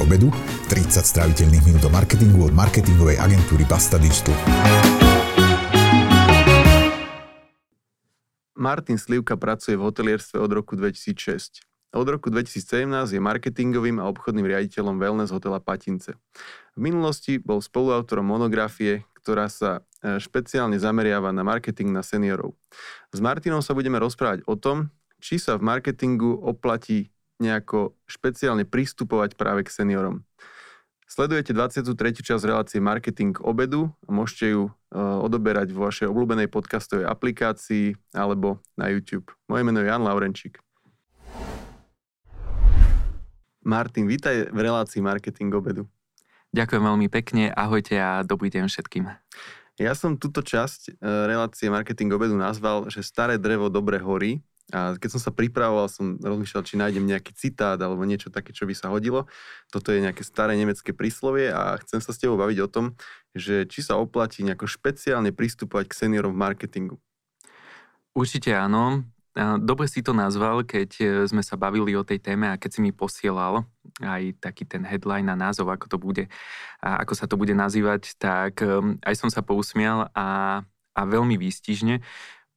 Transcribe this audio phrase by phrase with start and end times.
[0.00, 0.32] obedu,
[0.72, 4.32] 30 stráviteľných minút do marketingu od marketingovej agentúry Pasta Digital.
[8.60, 11.64] Martin Slivka pracuje v hotelierstve od roku 2006.
[11.90, 16.14] Od roku 2017 je marketingovým a obchodným riaditeľom wellness hotela Patince.
[16.76, 22.54] V minulosti bol spoluautorom monografie, ktorá sa e, špeciálne zameriava na marketing na seniorov.
[23.10, 27.10] S Martinom sa budeme rozprávať o tom, či sa v marketingu oplatí
[27.40, 30.22] nejako špeciálne pristupovať práve k seniorom.
[31.10, 31.90] Sledujete 23.
[32.22, 38.62] časť relácie Marketing obedu a môžete ju uh, odoberať vo vašej obľúbenej podcastovej aplikácii alebo
[38.78, 39.26] na YouTube.
[39.50, 40.62] Moje meno je Jan Laurenčík.
[43.66, 45.90] Martin, vítaj v relácii Marketing obedu.
[46.54, 49.10] Ďakujem veľmi pekne, ahojte a dobrý deň všetkým.
[49.82, 54.94] Ja som túto časť uh, relácie Marketing obedu nazval, že staré drevo dobre horí a
[54.94, 58.74] keď som sa pripravoval, som rozmýšľal, či nájdem nejaký citát alebo niečo také, čo by
[58.74, 59.26] sa hodilo.
[59.70, 62.86] Toto je nejaké staré nemecké príslovie a chcem sa s tebou baviť o tom,
[63.34, 66.96] že či sa oplatí nejako špeciálne pristupovať k seniorom v marketingu.
[68.14, 69.06] Určite áno.
[69.62, 72.80] Dobre si to nazval, keď e, sme sa bavili o tej téme a keď si
[72.82, 73.62] mi posielal
[74.02, 76.24] aj taký ten headline a názov, ako to bude,
[76.82, 80.60] a ako sa to bude nazývať, tak e, aj som sa pousmial a,
[80.98, 82.02] a veľmi výstižne.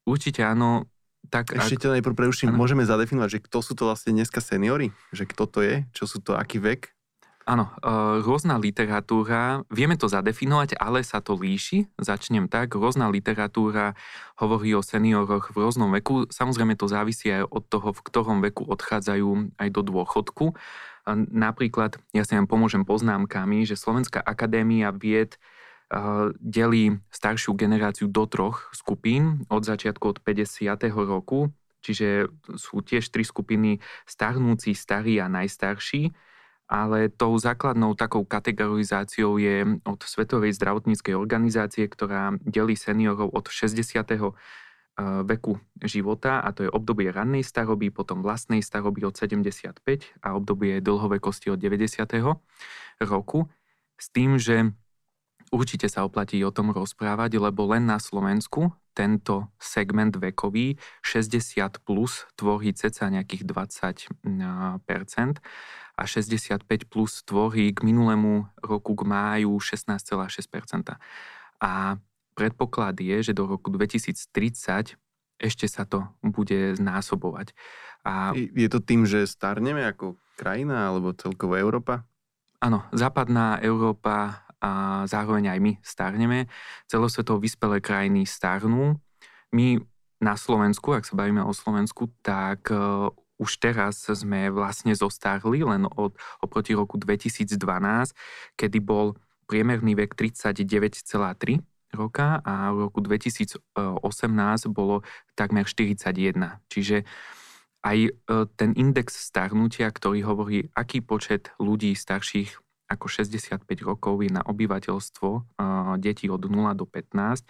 [0.10, 0.90] Určite áno,
[1.32, 4.92] tak, Ešte ťa najprv preuším, môžeme zadefinovať, že kto sú to vlastne dneska seniory?
[5.16, 5.76] Že kto to je?
[5.96, 6.36] Čo sú to?
[6.36, 6.94] Aký vek?
[7.44, 11.92] Áno, e, rôzna literatúra, vieme to zadefinovať, ale sa to líši.
[12.00, 14.00] Začnem tak, rôzna literatúra
[14.40, 16.24] hovorí o senioroch v rôznom veku.
[16.32, 20.46] Samozrejme to závisí aj od toho, v ktorom veku odchádzajú aj do dôchodku.
[21.36, 25.36] Napríklad, ja si vám pomôžem poznámkami, že Slovenská akadémia vied
[26.42, 30.74] delí staršiu generáciu do troch skupín od začiatku od 50.
[30.90, 31.54] roku,
[31.86, 33.78] čiže sú tiež tri skupiny
[34.10, 36.10] starnúci, starí a najstarší,
[36.66, 44.02] ale tou základnou takou kategorizáciou je od Svetovej zdravotníckej organizácie, ktorá delí seniorov od 60
[45.26, 49.82] veku života a to je obdobie rannej staroby, potom vlastnej staroby od 75
[50.22, 52.06] a obdobie dlhovekosti od 90.
[53.02, 53.50] roku
[53.98, 54.74] s tým, že
[55.54, 62.26] Určite sa oplatí o tom rozprávať, lebo len na Slovensku tento segment vekový 60 plus
[62.34, 64.10] tvorí ceca nejakých 20%
[65.94, 70.98] a 65 plus tvorí k minulému roku k máju 16,6%
[71.62, 72.02] A
[72.34, 74.98] predpoklad je, že do roku 2030
[75.38, 77.54] ešte sa to bude znásobovať.
[78.08, 78.34] A...
[78.34, 82.08] Je to tým, že starneme ako krajina alebo celkovo Európa?
[82.64, 86.40] Áno, západná Európa a zároveň aj my starneme.
[86.88, 88.96] Celosvetovo vyspelé krajiny starnú.
[89.52, 89.84] My
[90.24, 93.12] na Slovensku, ak sa bavíme o Slovensku, tak uh,
[93.44, 97.60] už teraz sme vlastne zostarli len od, oproti roku 2012,
[98.56, 99.20] kedy bol
[99.52, 101.60] priemerný vek 39,3
[101.94, 103.60] roka a v roku 2018
[104.72, 105.04] bolo
[105.36, 106.64] takmer 41.
[106.72, 107.06] Čiže
[107.84, 108.12] aj e,
[108.56, 112.63] ten index starnutia, ktorý hovorí, aký počet ľudí starších
[112.94, 115.30] ako 65 rokov je na obyvateľstvo
[115.98, 117.44] detí od 0 do 15,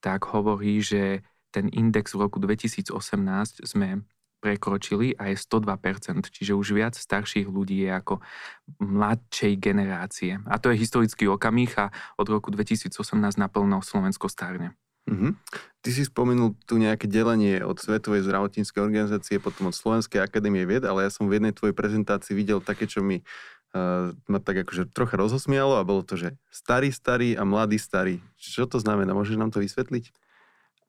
[0.00, 1.20] tak hovorí, že
[1.52, 2.92] ten index v roku 2018
[3.64, 4.04] sme
[4.36, 8.20] prekročili a je 102%, čiže už viac starších ľudí je ako
[8.78, 10.36] mladšej generácie.
[10.44, 11.88] A to je historický okamih a
[12.20, 12.92] od roku 2018
[13.40, 14.76] naplno Slovensko starne.
[15.06, 15.32] Mm-hmm.
[15.86, 20.82] Ty si spomenul tu nejaké delenie od Svetovej zdravotníckej organizácie, potom od Slovenskej akadémie vied,
[20.82, 23.22] ale ja som v jednej tvojej prezentácii videl také, čo mi
[24.26, 28.20] ma tak akože trocha rozosmialo a bolo to, že starý, starý a mladý, starý.
[28.36, 29.12] Čo to znamená?
[29.12, 30.12] Môžeš nám to vysvetliť?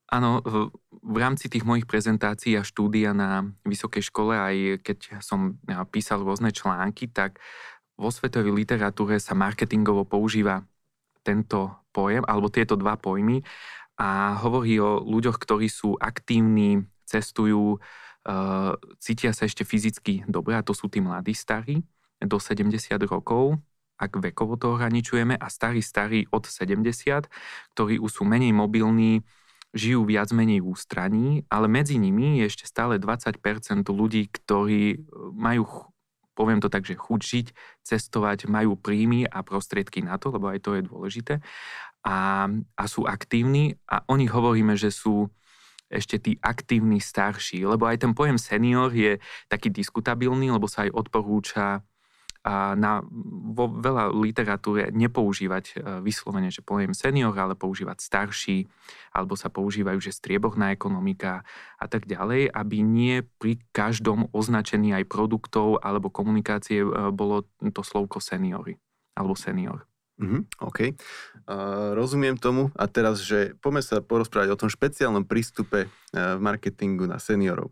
[0.08, 5.60] Áno, v, rámci tých mojich prezentácií a štúdia na vysokej škole, aj keď som
[5.92, 7.44] písal rôzne články, tak
[8.00, 10.64] vo svetovej literatúre sa marketingovo používa
[11.28, 13.44] tento pojem, alebo tieto dva pojmy
[14.00, 18.72] a hovorí o ľuďoch, ktorí sú aktívni, cestujú, uh,
[19.04, 21.84] cítia sa ešte fyzicky dobre a to sú tí mladí starí
[22.24, 22.74] do 70
[23.06, 23.60] rokov,
[23.98, 27.30] ak vekovo to ohraničujeme, a starí starí od 70,
[27.74, 29.26] ktorí už sú menej mobilní,
[29.74, 33.42] žijú viac menej v ústraní, ale medzi nimi je ešte stále 20%
[33.90, 35.06] ľudí, ktorí
[35.36, 35.92] majú
[36.38, 37.48] poviem to tak, že chuť žiť,
[37.82, 41.42] cestovať, majú príjmy a prostriedky na to, lebo aj to je dôležité
[42.08, 42.48] a,
[42.78, 45.28] a sú aktívni a o nich hovoríme, že sú
[45.88, 50.92] ešte tí aktívni starší, lebo aj ten pojem senior je taký diskutabilný, lebo sa aj
[50.96, 51.84] odporúča
[52.48, 53.04] a na,
[53.52, 58.64] vo veľa literatúre nepoužívať e, vyslovene, že poviem senior, ale používať starší,
[59.12, 61.44] alebo sa používajú, že strieborná ekonomika
[61.76, 67.84] a tak ďalej, aby nie pri každom označení aj produktov alebo komunikácie e, bolo to
[67.84, 68.80] slovko seniory
[69.20, 69.84] alebo senior.
[70.18, 70.80] Mm-hmm, OK.
[71.46, 72.74] Uh, rozumiem tomu.
[72.74, 77.70] A teraz, že poďme sa porozprávať o tom špeciálnom prístupe uh, v marketingu na seniorov.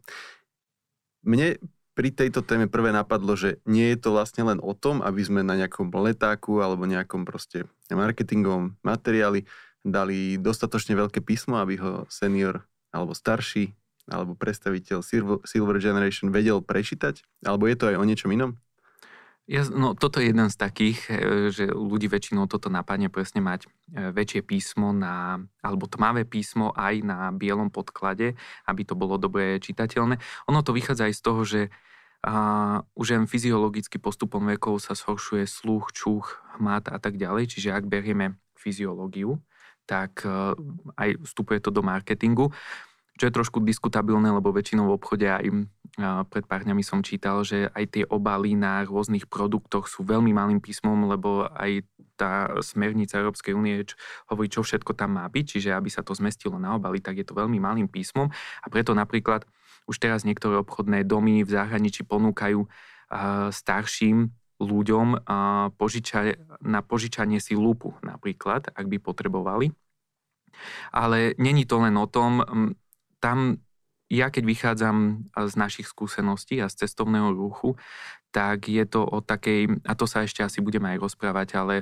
[1.25, 1.57] Mne
[1.95, 5.41] pri tejto téme prvé napadlo, že nie je to vlastne len o tom, aby sme
[5.47, 9.47] na nejakom letáku alebo nejakom proste marketingovom materiáli
[9.81, 13.71] dali dostatočne veľké písmo, aby ho senior alebo starší
[14.05, 15.01] alebo predstaviteľ
[15.47, 17.25] Silver Generation vedel prečítať?
[17.41, 18.59] Alebo je to aj o niečom inom?
[19.45, 21.13] Ja, no, toto je jeden z takých, e,
[21.53, 27.05] že ľudí väčšinou toto napadne presne mať e, väčšie písmo na, alebo tmavé písmo aj
[27.05, 28.33] na bielom podklade,
[28.65, 30.17] aby to bolo dobre čitateľné.
[30.49, 31.61] Ono to vychádza aj z toho, že
[32.25, 37.53] a už len fyziologicky postupom vekov sa zhoršuje sluch, čuch, hmat a tak ďalej.
[37.53, 39.37] Čiže ak berieme fyziológiu,
[39.85, 40.57] tak e,
[40.97, 42.49] aj vstupuje to do marketingu
[43.15, 45.47] čo je trošku diskutabilné, lebo väčšinou v obchode aj
[46.27, 50.59] pred pár dňami som čítal, že aj tie obaly na rôznych produktoch sú veľmi malým
[50.59, 51.87] písmom, lebo aj
[52.19, 53.87] tá smernica Európskej únie
[54.27, 57.27] hovorí, čo všetko tam má byť, čiže aby sa to zmestilo na obaly, tak je
[57.27, 59.47] to veľmi malým písmom a preto napríklad
[59.87, 62.67] už teraz niektoré obchodné domy v zahraničí ponúkajú
[63.51, 65.27] starším ľuďom
[65.75, 69.71] požiča, na požičanie si lupu napríklad, ak by potrebovali.
[70.95, 72.39] Ale není to len o tom,
[73.25, 73.65] tam
[74.05, 74.97] ja keď vychádzam
[75.33, 77.73] z našich skúseností a z cestovného ruchu,
[78.29, 81.75] tak je to o takej, a to sa ešte asi budeme aj rozprávať, ale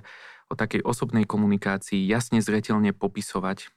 [0.47, 3.67] o takej osobnej komunikácii, jasne zretelne popisovať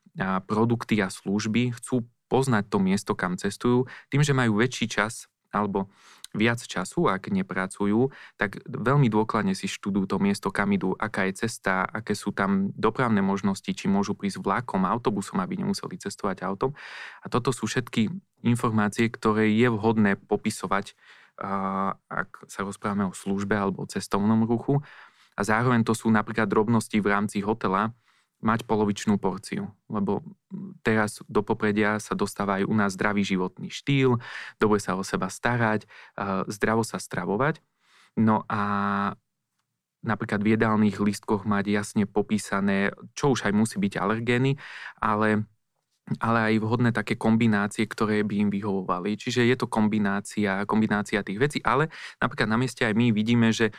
[0.46, 5.90] produkty a služby, chcú poznať to miesto, kam cestujú, tým, že majú väčší čas alebo
[6.36, 11.48] viac času, ak nepracujú, tak veľmi dôkladne si študujú to miesto, kam idú, aká je
[11.48, 16.76] cesta, aké sú tam dopravné možnosti, či môžu prísť vlákom, autobusom, aby nemuseli cestovať autom.
[17.24, 18.12] A toto sú všetky
[18.44, 20.92] informácie, ktoré je vhodné popisovať,
[22.08, 24.84] ak sa rozprávame o službe alebo o cestovnom ruchu.
[25.36, 27.92] A zároveň to sú napríklad drobnosti v rámci hotela,
[28.44, 30.20] mať polovičnú porciu, lebo
[30.84, 34.20] teraz do popredia sa dostáva aj u nás zdravý životný štýl,
[34.60, 35.88] dobre sa o seba starať,
[36.52, 37.64] zdravo sa stravovať.
[38.20, 38.62] No a
[40.04, 44.60] napríklad v jedálnych lístkoch mať jasne popísané, čo už aj musí byť alergény,
[45.00, 45.48] ale
[46.22, 49.18] ale aj vhodné také kombinácie, ktoré by im vyhovovali.
[49.18, 51.90] Čiže je to kombinácia, kombinácia tých vecí, ale
[52.22, 53.74] napríklad na mieste aj my vidíme, že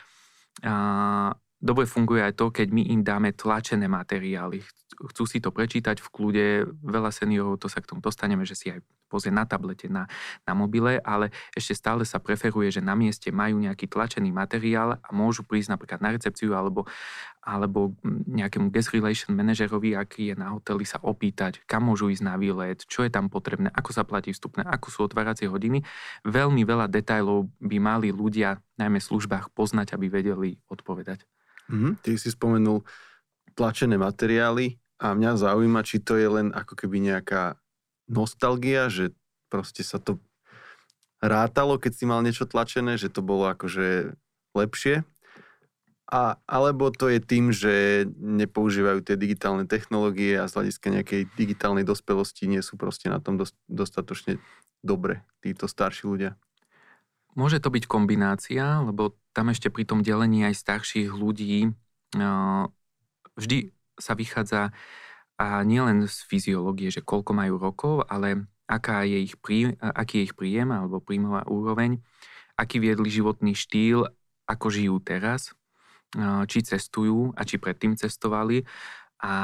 [1.58, 4.62] Dobre funguje aj to, keď my im dáme tlačené materiály.
[5.10, 6.46] Chcú si to prečítať v kľude,
[6.86, 10.06] veľa seniorov, to sa k tomu dostaneme, že si aj pozrie na tablete, na,
[10.46, 15.10] na mobile, ale ešte stále sa preferuje, že na mieste majú nejaký tlačený materiál a
[15.10, 16.86] môžu prísť napríklad na recepciu alebo,
[17.42, 22.38] alebo nejakému guest relation manažerovi, aký je na hoteli, sa opýtať, kam môžu ísť na
[22.38, 25.82] výlet, čo je tam potrebné, ako sa platí vstupné, ako sú otváracie hodiny.
[26.22, 31.26] Veľmi veľa detajlov by mali ľudia, najmä v službách, poznať, aby vedeli odpovedať.
[31.68, 31.92] Mm-hmm.
[32.04, 32.84] Ty si spomenul
[33.58, 37.58] tlačené materiály a mňa zaujíma, či to je len ako keby nejaká
[38.08, 39.14] nostalgia, že
[39.52, 40.22] proste sa to
[41.20, 44.14] rátalo, keď si mal niečo tlačené, že to bolo akože
[44.54, 45.04] lepšie.
[46.08, 51.84] A, alebo to je tým, že nepoužívajú tie digitálne technológie a z hľadiska nejakej digitálnej
[51.84, 53.36] dospelosti nie sú proste na tom
[53.68, 54.40] dostatočne
[54.80, 56.40] dobre títo starší ľudia.
[57.38, 61.70] Môže to byť kombinácia, lebo tam ešte pri tom delení aj starších ľudí
[63.38, 63.58] vždy
[64.02, 64.74] sa vychádza
[65.38, 70.34] a nielen z fyziológie, že koľko majú rokov, ale aká je ich prí, aký je
[70.34, 72.02] ich príjem alebo príjmová úroveň,
[72.58, 74.10] aký viedli životný štýl,
[74.50, 75.54] ako žijú teraz,
[76.50, 78.66] či cestujú a či predtým cestovali.
[79.22, 79.36] A,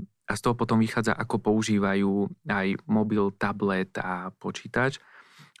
[0.00, 4.96] a z toho potom vychádza, ako používajú aj mobil, tablet a počítač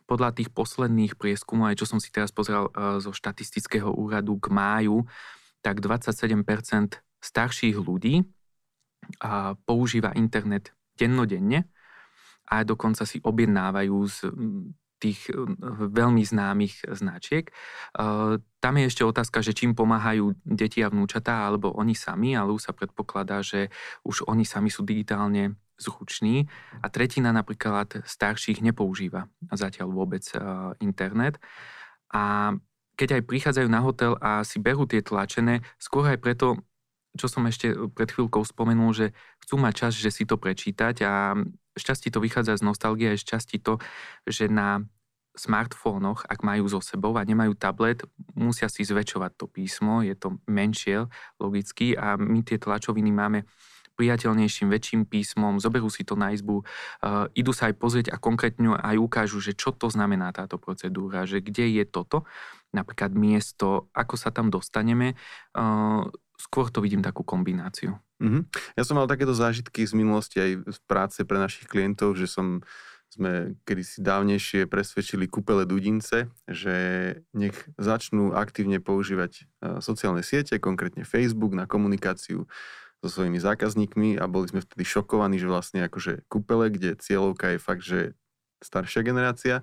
[0.04, 4.52] podľa tých posledných prieskumov, aj čo som si teraz pozrel e, zo štatistického úradu k
[4.52, 5.08] máju,
[5.64, 6.44] tak 27%
[7.24, 8.28] starších ľudí
[9.64, 11.68] používa internet dennodenne
[12.48, 14.16] a dokonca si objednávajú z
[15.00, 15.28] tých
[15.92, 17.50] veľmi známych značiek.
[17.50, 17.52] E,
[18.40, 22.70] tam je ešte otázka, že čím pomáhajú deti a vnúčatá, alebo oni sami, ale už
[22.70, 23.68] sa predpokladá, že
[24.08, 26.46] už oni sami sú digitálne zruční
[26.82, 30.38] a tretina napríklad starších nepoužíva zatiaľ vôbec e,
[30.82, 31.42] internet.
[32.14, 32.54] A
[32.94, 36.62] keď aj prichádzajú na hotel a si berú tie tlačené, skôr aj preto,
[37.18, 39.06] čo som ešte pred chvíľkou spomenul, že
[39.46, 41.02] chcú mať čas, že si to prečítať.
[41.02, 41.34] A
[41.74, 43.82] šťastí to vychádza z nostalgie a šťastí to,
[44.30, 44.86] že na
[45.34, 48.06] smartfónoch, ak majú so sebou a nemajú tablet,
[48.38, 51.10] musia si zväčšovať to písmo, je to menšie
[51.42, 51.98] logicky.
[51.98, 53.42] A my tie tlačoviny máme
[53.94, 58.74] priateľnejším, väčším písmom, zoberú si to na izbu, uh, idú sa aj pozrieť a konkrétne
[58.74, 62.26] aj ukážu, že čo to znamená táto procedúra, že kde je toto,
[62.74, 65.14] napríklad miesto, ako sa tam dostaneme.
[65.54, 67.96] Uh, skôr to vidím takú kombináciu.
[68.18, 68.42] Mm-hmm.
[68.74, 72.60] Ja som mal takéto zážitky z minulosti aj z práce pre našich klientov, že som
[73.14, 76.74] sme kedysi dávnejšie presvedčili kúpele Dudince, že
[77.30, 79.46] nech začnú aktívne používať
[79.78, 82.50] sociálne siete, konkrétne Facebook na komunikáciu
[83.04, 87.58] so svojimi zákazníkmi a boli sme vtedy šokovaní, že vlastne akože kúpele, kde cieľovka je
[87.60, 88.16] fakt, že
[88.64, 89.60] staršia generácia,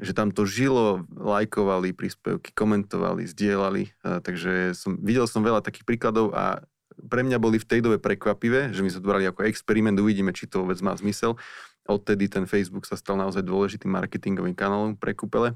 [0.00, 6.32] že tam to žilo, lajkovali príspevky, komentovali, zdieľali, takže som, videl som veľa takých príkladov
[6.32, 6.64] a
[6.96, 10.32] pre mňa boli v tej dobe prekvapivé, že my sme to brali ako experiment, uvidíme,
[10.32, 11.36] či to vôbec má zmysel
[11.84, 15.52] odtedy ten Facebook sa stal naozaj dôležitým marketingovým kanálom pre kúpele.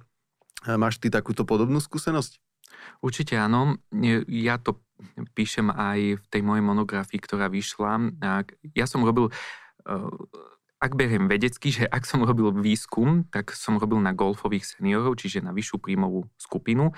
[0.66, 2.42] Máš ty takúto podobnú skúsenosť?
[3.00, 3.78] Určite áno.
[4.26, 4.82] Ja to
[5.34, 8.18] píšem aj v tej mojej monografii, ktorá vyšla.
[8.74, 9.30] Ja som robil,
[9.86, 10.10] eh,
[10.78, 15.42] ak beriem vedecky, že ak som robil výskum, tak som robil na golfových seniorov, čiže
[15.42, 16.94] na vyššiu príjmovú skupinu.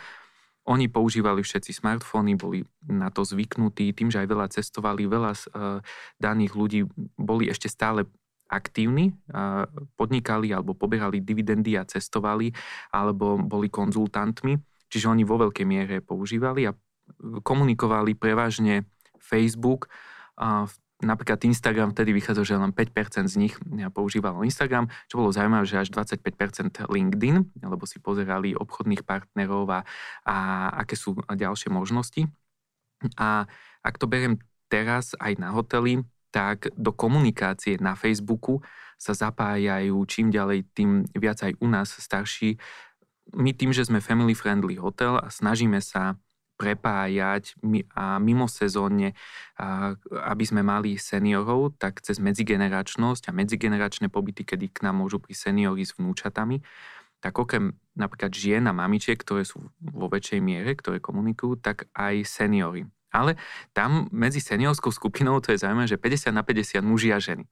[0.68, 5.44] Oni používali všetci smartfóny, boli na to zvyknutí, tým, že aj veľa cestovali, veľa z
[5.56, 5.80] uh,
[6.20, 6.80] daných ľudí
[7.16, 8.04] boli ešte stále
[8.50, 9.14] aktívni,
[9.94, 12.50] podnikali alebo poberali dividendy a cestovali,
[12.90, 14.58] alebo boli konzultantmi,
[14.90, 16.76] čiže oni vo veľkej miere používali a
[17.42, 18.86] komunikovali prevažne
[19.18, 19.90] Facebook,
[21.00, 23.54] napríklad Instagram vtedy vychádzal, že len 5% z nich
[23.92, 29.80] používalo Instagram, čo bolo zaujímavé, že až 25% LinkedIn, lebo si pozerali obchodných partnerov a,
[30.28, 30.36] a
[30.84, 32.28] aké sú ďalšie možnosti.
[33.16, 33.48] A
[33.80, 34.36] ak to beriem
[34.68, 38.62] teraz aj na hotely, tak do komunikácie na Facebooku
[39.00, 42.60] sa zapájajú čím ďalej, tým viac aj u nás starší.
[43.34, 46.18] My tým, že sme family friendly hotel a snažíme sa
[46.60, 47.56] prepájať
[47.96, 49.16] a mimo sezónne,
[50.12, 55.48] aby sme mali seniorov, tak cez medzigeneračnosť a medzigeneračné pobyty, kedy k nám môžu prísť
[55.56, 56.60] seniori s vnúčatami,
[57.24, 62.28] tak okrem napríklad žien a mamičiek, ktoré sú vo väčšej miere, ktoré komunikujú, tak aj
[62.28, 62.84] seniory.
[63.08, 63.40] Ale
[63.72, 67.48] tam medzi seniorskou skupinou, to je zaujímavé, že 50 na 50 muži a ženy.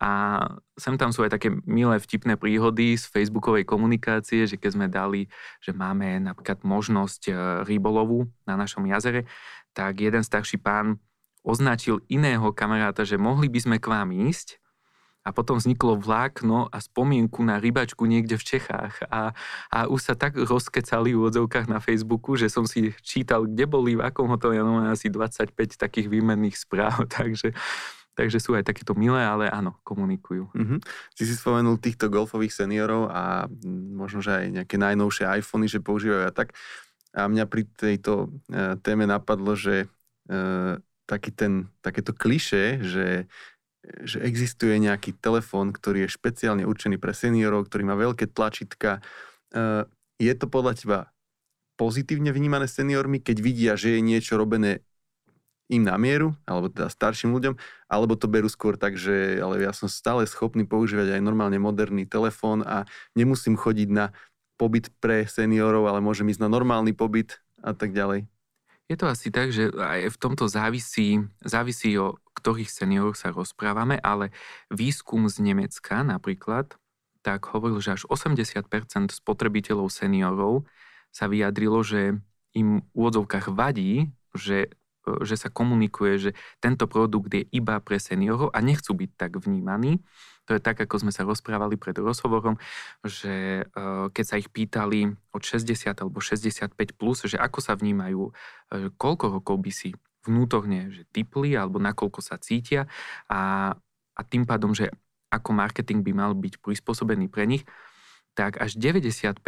[0.00, 0.40] A
[0.80, 5.28] sem tam sú aj také milé vtipné príhody z facebookovej komunikácie, že keď sme dali,
[5.60, 7.32] že máme napríklad možnosť e,
[7.68, 9.28] rybolovu na našom jazere,
[9.76, 10.96] tak jeden starší pán
[11.44, 14.60] označil iného kamaráta, že mohli by sme k vám ísť,
[15.20, 19.04] a potom vzniklo vlákno a spomienku na rybačku niekde v Čechách.
[19.12, 19.36] A,
[19.68, 24.00] a už sa tak rozkecali v odzovkách na Facebooku, že som si čítal, kde boli,
[24.00, 27.52] v akom hoteli, ja asi 25 takých výmenných správ, takže
[28.18, 30.50] Takže sú aj takéto milé, ale áno, komunikujú.
[30.52, 30.78] Mm-hmm.
[31.14, 33.46] Si si spomenul týchto golfových seniorov a
[33.94, 36.52] možno, že aj nejaké najnovšie iPhony, že používajú a tak.
[37.14, 39.86] A mňa pri tejto e, téme napadlo, že
[40.30, 40.36] e,
[41.06, 43.30] taký ten, takéto kliše, že
[43.80, 49.00] že existuje nejaký telefón, ktorý je špeciálne určený pre seniorov, ktorý má veľké tlačítka.
[49.50, 49.84] Eh,
[50.20, 50.98] je to podľa teba
[51.80, 54.84] pozitívne vnímané seniormi, keď vidia, že je niečo robené
[55.70, 57.54] im na mieru, alebo teda starším ľuďom,
[57.86, 62.10] alebo to berú skôr tak, že ale ja som stále schopný používať aj normálne moderný
[62.10, 64.10] telefón a nemusím chodiť na
[64.58, 68.26] pobyt pre seniorov, ale môžem ísť na normálny pobyt a tak ďalej.
[68.90, 74.02] Je to asi tak, že aj v tomto závisí, závisí o ktorých senioroch sa rozprávame,
[74.02, 74.34] ale
[74.66, 76.74] výskum z Nemecka napríklad,
[77.22, 78.66] tak hovoril, že až 80%
[79.14, 80.66] spotrebiteľov seniorov
[81.14, 82.18] sa vyjadrilo, že
[82.56, 84.74] im v úvodzovkách vadí, že
[85.24, 86.30] že sa komunikuje, že
[86.60, 90.04] tento produkt je iba pre seniorov a nechcú byť tak vnímaní.
[90.48, 92.58] To je tak, ako sme sa rozprávali pred rozhovorom,
[93.06, 98.28] že e, keď sa ich pýtali od 60 alebo 65 plus, že ako sa vnímajú,
[98.28, 98.32] e,
[98.98, 99.94] koľko rokov by si
[100.26, 102.84] vnútorne že typli alebo nakoľko sa cítia
[103.30, 103.72] a,
[104.12, 104.92] a tým pádom, že
[105.30, 107.62] ako marketing by mal byť prispôsobený pre nich,
[108.34, 109.42] tak až 90%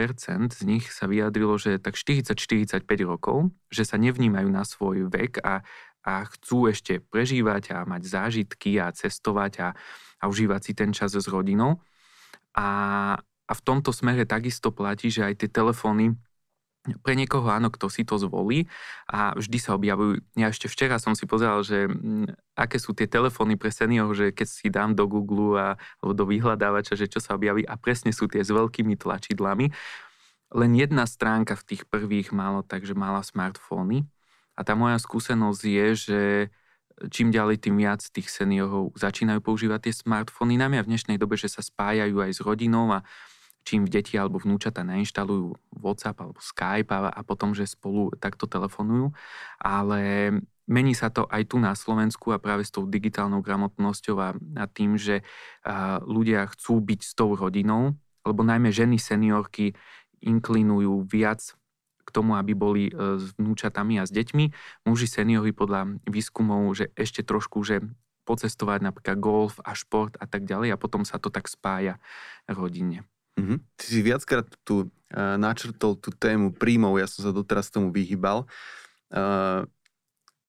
[0.53, 5.63] z nich sa vyjadrilo, že tak 40-45 rokov, že sa nevnímajú na svoj vek a,
[6.03, 9.69] a chcú ešte prežívať a mať zážitky a cestovať a,
[10.19, 11.79] a užívať si ten čas s rodinou.
[12.53, 12.69] A,
[13.23, 16.19] a v tomto smere takisto platí, že aj tie telefóny
[16.83, 18.67] pre niekoho áno, kto si to zvolí
[19.07, 20.19] a vždy sa objavujú.
[20.35, 24.35] Ja ešte včera som si pozeral, že mm, aké sú tie telefóny pre seniorov, že
[24.35, 25.69] keď si dám do Google a,
[26.03, 29.71] alebo do vyhľadávača, že čo sa objaví a presne sú tie s veľkými tlačidlami.
[30.53, 34.05] Len jedna stránka v tých prvých malo, takže mala smartfóny.
[34.59, 36.21] A tá moja skúsenosť je, že
[37.09, 41.49] čím ďalej, tým viac tých seniorov začínajú používať tie smartfóny, najmä v dnešnej dobe, že
[41.49, 43.01] sa spájajú aj s rodinou a
[43.63, 49.15] čím deti alebo vnúčata nainštalujú WhatsApp alebo Skype a, a potom, že spolu takto telefonujú.
[49.63, 50.33] Ale
[50.67, 54.65] mení sa to aj tu na Slovensku a práve s tou digitálnou gramotnosťou a, a
[54.67, 55.23] tým, že
[55.63, 57.95] a, ľudia chcú byť s tou rodinou,
[58.27, 59.75] lebo najmä ženy seniorky
[60.23, 61.55] inklinujú viac
[62.03, 64.45] k tomu, aby boli e, s vnúčatami a s deťmi.
[64.87, 67.83] Muži seniori podľa výskumov, že ešte trošku, že
[68.23, 71.99] pocestovať napríklad golf a šport a tak ďalej a potom sa to tak spája
[72.47, 73.03] rodine.
[73.39, 73.59] Mm-hmm.
[73.79, 78.45] Ty si viackrát tu uh, načrtol tú tému príjmov, ja som sa doteraz tomu vyhýbal.
[79.13, 79.65] Uh,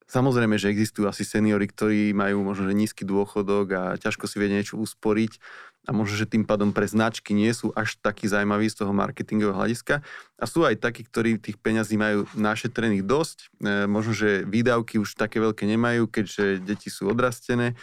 [0.08, 4.50] samozrejme, že existujú asi seniory, ktorí majú možno že nízky dôchodok a ťažko si vie
[4.52, 5.40] niečo usporiť
[5.84, 9.60] a možno, že tým pádom pre značky nie sú až takí zaujímaví z toho marketingového
[9.60, 10.00] hľadiska.
[10.40, 13.38] A sú aj takí, ktorí tých peňazí majú našetrených dosť.
[13.44, 17.76] E, možno, že výdavky už také veľké nemajú, keďže deti sú odrastené.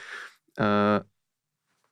[0.57, 0.65] E,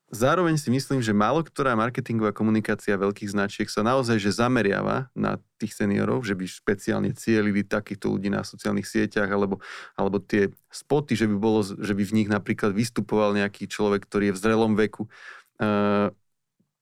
[0.09, 5.37] Zároveň si myslím, že málo ktorá marketingová komunikácia veľkých značiek sa naozaj že zameriava na
[5.61, 9.61] tých seniorov, že by špeciálne cielili takýchto ľudí na sociálnych sieťach, alebo,
[10.01, 14.33] alebo tie spoty, že by, bolo, že by v nich napríklad vystupoval nejaký človek, ktorý
[14.33, 15.13] je v zrelom veku.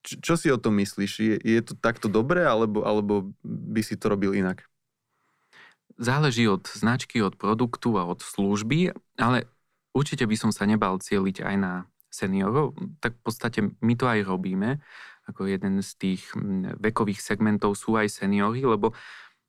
[0.06, 1.12] Čo, čo si o tom myslíš?
[1.18, 4.62] Je, je to takto dobré, alebo, alebo by si to robil inak?
[5.98, 9.50] Záleží od značky, od produktu a od služby, ale
[9.90, 11.74] určite by som sa nebal cieliť aj na
[12.10, 14.80] seniorov, tak v podstate my to aj robíme.
[15.26, 18.94] Ako jeden z tých mm, vekových segmentov sú aj seniory, lebo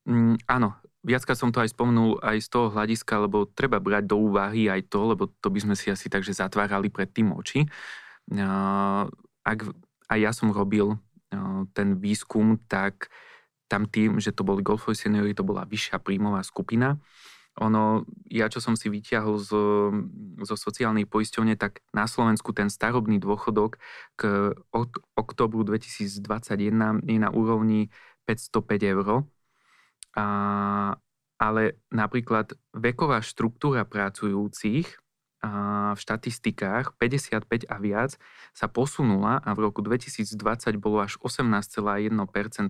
[0.10, 0.74] mm, áno,
[1.06, 4.90] viackrát som to aj spomenul aj z toho hľadiska, lebo treba brať do úvahy aj
[4.90, 7.64] to, lebo to by sme si asi takže zatvárali pred tým oči.
[9.48, 9.60] Ak
[10.12, 11.00] aj ja som robil
[11.72, 13.08] ten výskum, tak
[13.72, 17.00] tam tým, že to boli golfoví seniory, to bola vyššia príjmová skupina
[17.58, 19.90] ono, ja čo som si vyťahol zo,
[20.46, 23.82] zo sociálnej poisťovne, tak na Slovensku ten starobný dôchodok
[24.14, 27.90] k od oktobru 2021 je na úrovni
[28.30, 29.08] 505 eur.
[30.18, 30.26] A,
[31.38, 34.98] ale napríklad veková štruktúra pracujúcich
[35.38, 38.12] a v štatistikách 55 a viac
[38.58, 40.34] sa posunula a v roku 2020
[40.82, 42.10] bolo až 18,1%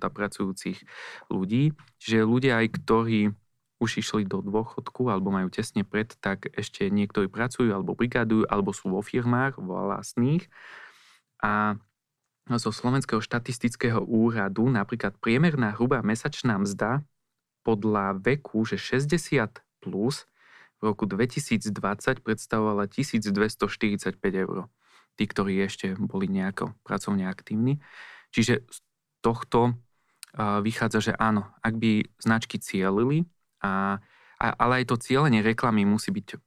[0.04, 0.84] pracujúcich
[1.32, 1.72] ľudí.
[2.04, 3.32] Čiže ľudia aj, ktorí
[3.78, 8.74] už išli do dôchodku alebo majú tesne pred, tak ešte niektorí pracujú alebo brigádujú alebo
[8.74, 10.50] sú vo firmách vlastných.
[11.46, 11.78] A
[12.48, 17.06] zo Slovenského štatistického úradu napríklad priemerná hrubá mesačná mzda
[17.62, 20.26] podľa veku, že 60 plus
[20.80, 21.70] v roku 2020
[22.24, 24.58] predstavovala 1245 eur.
[25.18, 27.82] Tí, ktorí ešte boli nejako pracovne aktívni.
[28.30, 28.78] Čiže z
[29.26, 29.74] tohto
[30.38, 33.26] vychádza, že áno, ak by značky cielili
[33.64, 33.98] a,
[34.38, 36.38] a, ale aj to cieľenie reklamy musí byť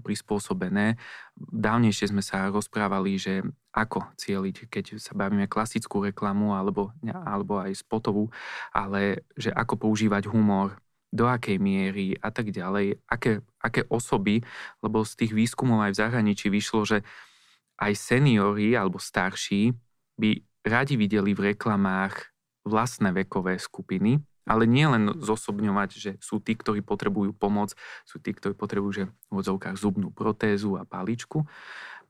[0.00, 0.96] prispôsobené.
[1.36, 3.44] Dávnejšie sme sa rozprávali, že
[3.76, 8.32] ako cieliť, keď sa bavíme klasickú reklamu alebo, alebo aj spotovú,
[8.72, 10.80] ale že ako používať humor,
[11.14, 14.42] do akej miery a tak ďalej, aké, aké osoby,
[14.82, 16.98] lebo z tých výskumov aj v zahraničí vyšlo, že
[17.80, 19.72] aj seniory alebo starší
[20.18, 22.34] by radi videli v reklamách
[22.66, 27.74] vlastné vekové skupiny, ale nie len zosobňovať, že sú tí, ktorí potrebujú pomoc,
[28.06, 31.44] sú tí, ktorí potrebujú že v odzovkách zubnú protézu a paličku,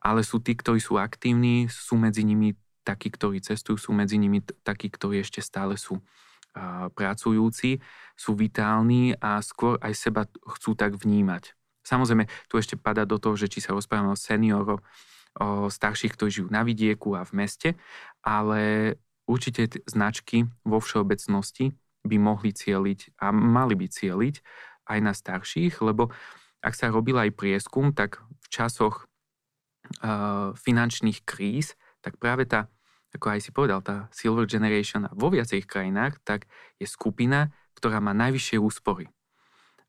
[0.05, 2.55] ale sú tí, ktorí sú aktívni, sú medzi nimi
[2.87, 7.83] takí, ktorí cestujú, sú medzi nimi takí, ktorí ešte stále sú uh, pracujúci,
[8.15, 11.57] sú vitálni a skôr aj seba chcú tak vnímať.
[11.83, 14.83] Samozrejme, tu ešte pada do toho, že či sa rozprávame o senioroch,
[15.37, 17.69] o starších, ktorí žijú na vidieku a v meste,
[18.23, 18.95] ale
[19.27, 21.75] určite značky vo všeobecnosti
[22.07, 24.37] by mohli cieliť a mali by cieliť
[24.87, 26.15] aj na starších, lebo
[26.63, 32.71] ak sa robil aj prieskum, tak v časoch uh, finančných kríz, tak práve tá,
[33.15, 38.15] ako aj si povedal, tá Silver Generation vo viacerých krajinách, tak je skupina, ktorá má
[38.15, 39.11] najvyššie úspory.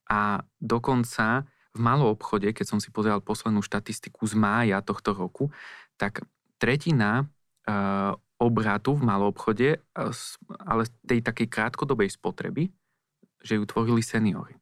[0.07, 5.53] A dokonca v malom obchode, keď som si pozeral poslednú štatistiku z mája tohto roku,
[5.99, 6.25] tak
[6.57, 7.29] tretina
[7.69, 9.81] uh, obratu v malom obchode,
[10.61, 12.69] ale tej takej krátkodobej spotreby,
[13.41, 14.57] že ju tvorili seniory.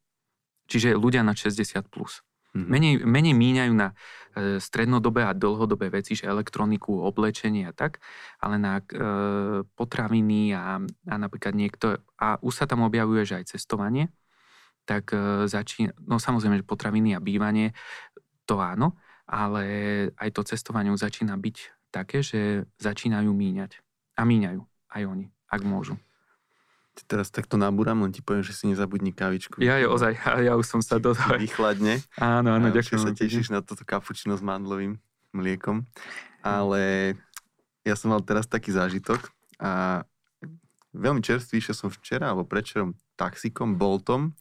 [0.66, 1.86] Čiže ľudia na 60+.
[1.92, 2.24] Plus.
[2.56, 2.72] Mm-hmm.
[2.72, 8.00] Menej, menej míňajú na e, strednodobé a dlhodobé veci, že elektroniku, oblečenie a tak,
[8.40, 8.84] ale na e,
[9.76, 14.08] potraviny a, a napríklad niekto, a už sa tam objavuje, že aj cestovanie,
[14.88, 17.76] tak e, začína, no samozrejme, že potraviny a bývanie,
[18.48, 18.96] to áno,
[19.28, 19.64] ale
[20.16, 23.80] aj to cestovanie už začína byť také, že začínajú míňať.
[24.16, 24.60] A míňajú
[24.92, 25.96] aj oni, ak môžu.
[26.96, 29.60] Ty teraz takto nabúram, len ti poviem, že si nezabudni kavičku.
[29.60, 31.36] Ja, je ozaj, ja už som sa do toho...
[31.36, 32.00] Vychladne.
[32.16, 33.00] Áno, áno, ďakujem.
[33.00, 34.96] sa tešíš na toto kapučino s mandlovým
[35.36, 35.84] mliekom.
[36.40, 37.12] Ale
[37.84, 39.28] ja som mal teraz taký zážitok
[39.60, 40.04] a
[40.96, 44.32] veľmi čerstvý, išiel som včera alebo predčerom taxikom, Boltom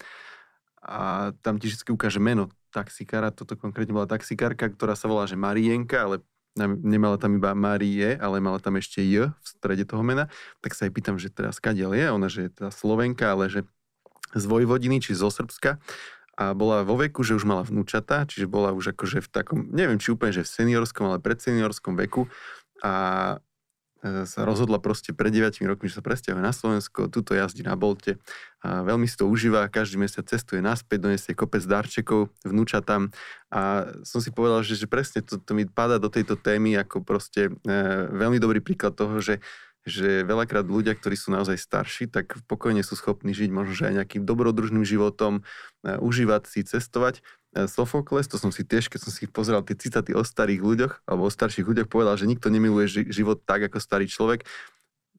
[0.80, 3.36] a tam ti vždy ukáže meno taxikára.
[3.36, 6.24] Toto konkrétne bola taxikárka, ktorá sa volá, že Marienka, ale
[6.64, 10.32] nemala tam iba Marie, ale mala tam ešte J v strede toho mena.
[10.64, 12.06] Tak sa jej pýtam, že teraz kadiaľ je.
[12.16, 13.62] Ona, že je teda Slovenka, ale že
[14.36, 15.80] z Vojvodiny, či zo Srbska
[16.36, 19.96] a bola vo veku, že už mala vnúčata, čiže bola už akože v takom, neviem
[19.96, 22.28] či úplne, že v seniorskom, ale predseniorskom veku
[22.84, 23.40] a
[24.30, 28.22] sa rozhodla proste pred 9 rokmi, že sa presťahuje na Slovensko, tuto jazdí na Bolte
[28.62, 33.10] a veľmi si to užíva, každý mesiac cestuje naspäť, donesie kopec darčekov vnúčatám
[33.50, 37.02] a som si povedal, že, že presne to, to mi padá do tejto témy ako
[37.02, 37.74] proste e,
[38.14, 39.42] veľmi dobrý príklad toho, že
[39.86, 44.26] že veľakrát ľudia, ktorí sú naozaj starší, tak pokojne sú schopní žiť možno aj nejakým
[44.26, 45.46] dobrodružným životom,
[45.86, 47.22] e, užívať si, cestovať.
[47.56, 50.94] E, Sofokles, to som si tiež, keď som si pozeral tie citáty o starých ľuďoch,
[51.08, 54.44] alebo o starších ľuďoch, povedal, že nikto nemiluje život tak, ako starý človek.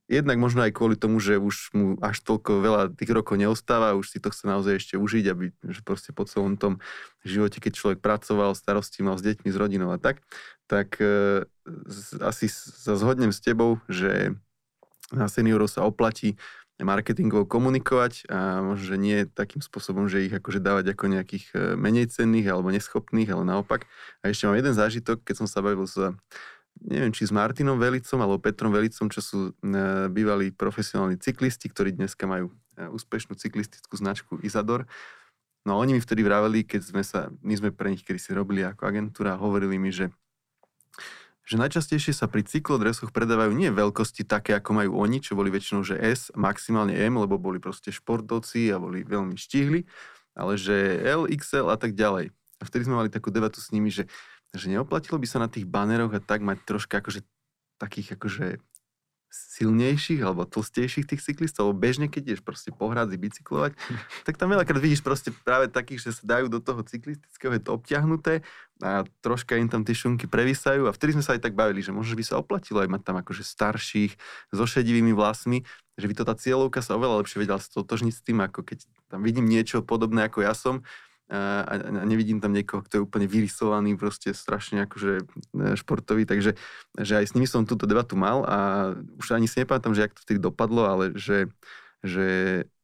[0.07, 4.15] Jednak možno aj kvôli tomu, že už mu až toľko veľa tých rokov neostáva, už
[4.15, 6.79] si to chce naozaj ešte užiť, aby že proste po celom tom
[7.27, 10.23] živote, keď človek pracoval, starosti mal s deťmi, s rodinou a tak,
[10.71, 11.43] tak e,
[12.23, 14.31] asi sa zhodnem s tebou, že
[15.11, 16.39] na seniorov sa oplatí
[16.77, 21.57] marketingovo komunikovať a možno, že nie takým spôsobom, že ich akože dávať ako nejakých e,
[21.73, 23.89] menej cenných alebo neschopných, ale naopak.
[24.21, 25.97] A ešte mám jeden zážitok, keď som sa bavil s
[26.85, 29.51] neviem, či s Martinom Velicom alebo Petrom Velicom, čo sú e,
[30.13, 34.85] bývalí profesionálni cyklisti, ktorí dneska majú e, úspešnú cyklistickú značku Izador.
[35.65, 38.31] No a oni mi vtedy vraveli, keď sme sa, my sme pre nich kedy si
[38.37, 40.13] robili ako agentúra, hovorili mi, že
[41.47, 45.87] že najčastejšie sa pri cyklodresoch predávajú nie veľkosti také, ako majú oni, čo boli väčšinou
[45.87, 49.87] že S, maximálne M, lebo boli proste športovci a boli veľmi štíhli,
[50.35, 50.75] ale že
[51.07, 52.35] L, XL a tak ďalej.
[52.59, 54.11] A vtedy sme mali takú debatu s nimi, že,
[54.51, 57.23] že neoplatilo by sa na tých baneroch a tak mať troška akože
[57.79, 58.59] takých akože
[59.57, 63.73] silnejších alebo tlstejších tých cyklistov, bežne, keď ideš proste po hradzi bicyklovať,
[64.27, 67.77] tak tam veľakrát vidíš proste práve takých, že sa dajú do toho cyklistického, je to
[67.77, 68.45] obťahnuté
[68.85, 70.89] a troška im tam tie šunky previsajú.
[70.89, 73.17] A vtedy sme sa aj tak bavili, že možno by sa oplatilo aj mať tam
[73.21, 74.13] akože starších
[74.53, 75.65] so šedivými vlasmi,
[75.97, 79.25] že by to tá cieľovka sa oveľa lepšie vedela stotožniť s tým, ako keď tam
[79.25, 80.85] vidím niečo podobné ako ja som,
[81.27, 85.25] a, a nevidím tam niekoho, kto je úplne vyrysovaný, proste strašne akože e,
[85.75, 86.55] športový, takže
[86.95, 88.59] že aj s nimi som túto debatu mal a
[89.19, 91.51] už ani si nepamätám, že jak to vtedy dopadlo, ale že,
[92.07, 92.27] že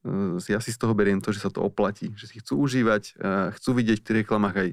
[0.03, 3.15] e, ja si z toho beriem to, že sa to oplatí, že si chcú užívať,
[3.55, 4.69] chcú vidieť v tých reklamách aj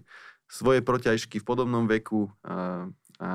[0.49, 2.89] svoje protiažky v podobnom veku a,
[3.21, 3.31] a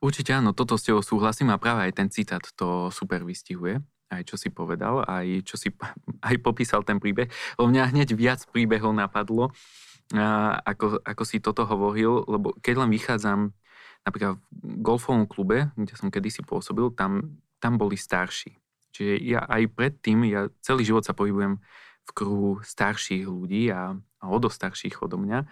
[0.00, 4.22] Určite áno, toto s tebou súhlasím a práve aj ten citát to super vystihuje aj
[4.24, 5.68] čo si povedal, aj čo si
[6.28, 7.28] aj popísal ten príbeh.
[7.60, 9.52] O mňa hneď viac príbehov napadlo,
[10.64, 13.52] ako, ako si toto hovoril, lebo keď len vychádzam
[14.08, 18.56] napríklad v golfovom klube, kde som kedysi pôsobil, tam, tam boli starší.
[18.96, 21.60] Čiže ja aj predtým, ja celý život sa pohybujem
[22.08, 25.44] v kruhu starších ľudí a, a o dosť starších odo mňa.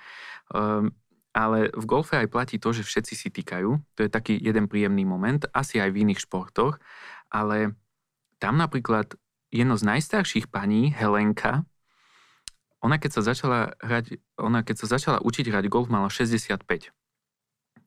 [0.56, 0.88] Um,
[1.36, 3.76] ale v golfe aj platí to, že všetci si týkajú.
[3.76, 6.80] To je taký jeden príjemný moment, asi aj v iných športoch,
[7.28, 7.76] ale
[8.38, 9.16] tam napríklad
[9.50, 11.64] jedno z najstarších paní, Helenka,
[12.84, 16.92] ona keď sa začala hrať, ona keď sa začala učiť hrať golf, mala 65.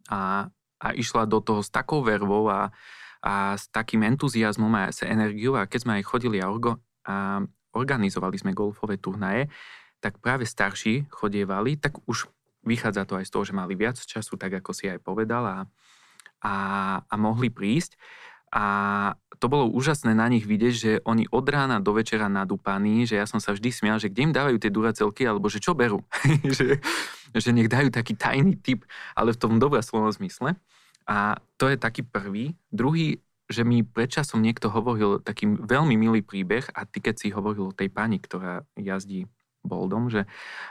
[0.10, 0.50] A,
[0.82, 2.74] a išla do toho s takou vervou a,
[3.22, 7.46] a s takým entuziasmom a s energiou a keď sme aj chodili a, orgo, a
[7.78, 9.48] organizovali sme golfové turnaje,
[10.02, 12.28] tak práve starší chodievali, tak už
[12.64, 15.58] vychádza to aj z toho, že mali viac času, tak ako si aj povedal a,
[16.44, 16.56] a,
[17.06, 17.96] a mohli prísť.
[18.50, 18.66] A
[19.40, 23.26] to bolo úžasné na nich vidieť, že oni od rána do večera nadúpaní, že ja
[23.30, 26.04] som sa vždy smial, že kde im dávajú tie duracelky, alebo že čo berú.
[26.58, 26.84] že,
[27.32, 28.84] že nech dajú taký tajný typ,
[29.16, 30.60] ale v tom dobré slovo zmysle.
[31.10, 32.54] A to je taký prvý.
[32.70, 37.74] Druhý, že mi predčasom niekto hovoril taký veľmi milý príbeh a ty keď si hovoril
[37.74, 39.26] o tej pani, ktorá jazdí
[39.66, 40.30] boldom, že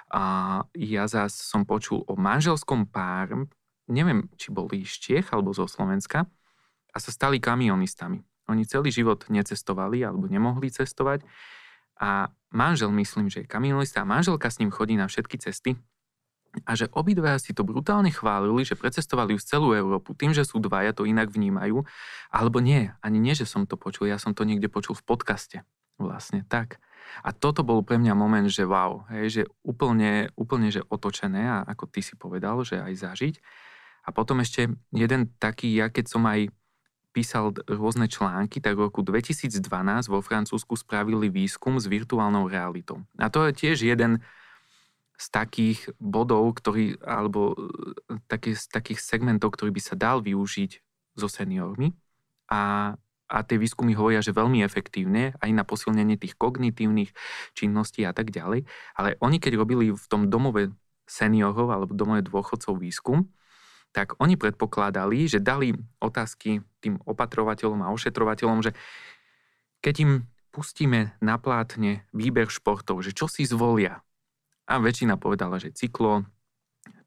[0.09, 3.51] a ja zás som počul o manželskom pár,
[3.91, 6.25] neviem, či boli z Čiech alebo zo Slovenska,
[6.99, 8.27] a sa stali kamionistami.
[8.51, 11.23] Oni celý život necestovali alebo nemohli cestovať
[12.03, 15.79] a manžel, myslím, že je kamionista a manželka s ním chodí na všetky cesty
[16.65, 20.59] a že obidvaja si to brutálne chválili, že precestovali už celú Európu tým, že sú
[20.59, 21.85] dvaja, to inak vnímajú.
[22.33, 25.63] Alebo nie, ani nie, že som to počul, ja som to niekde počul v podcaste.
[26.01, 26.81] Vlastne tak.
[27.21, 31.57] A toto bol pre mňa moment, že wow, hej, že úplne, úplne že otočené a
[31.69, 33.35] ako ty si povedal, že aj zažiť.
[34.09, 36.49] A potom ešte jeden taký, ja keď som aj
[37.18, 39.59] písal rôzne články, tak v roku 2012
[40.07, 43.02] vo Francúzsku spravili výskum s virtuálnou realitou.
[43.18, 44.22] A to je tiež jeden
[45.18, 50.78] z takých bodov, ktorý, alebo e, taký, z takých segmentov, ktorý by sa dal využiť
[51.18, 51.90] so seniormi.
[52.54, 52.94] A
[53.28, 57.12] a tie výskumy hovoria, že veľmi efektívne aj na posilnenie tých kognitívnych
[57.52, 58.64] činností a tak ďalej.
[58.96, 60.72] Ale oni keď robili v tom domove
[61.04, 63.28] seniorov alebo domove dôchodcov výskum,
[63.92, 68.72] tak oni predpokladali, že dali otázky tým opatrovateľom a ošetrovateľom, že
[69.81, 70.12] keď im
[70.53, 74.03] pustíme na plátne výber športov, že čo si zvolia.
[74.68, 76.29] A väčšina povedala, že cyklo,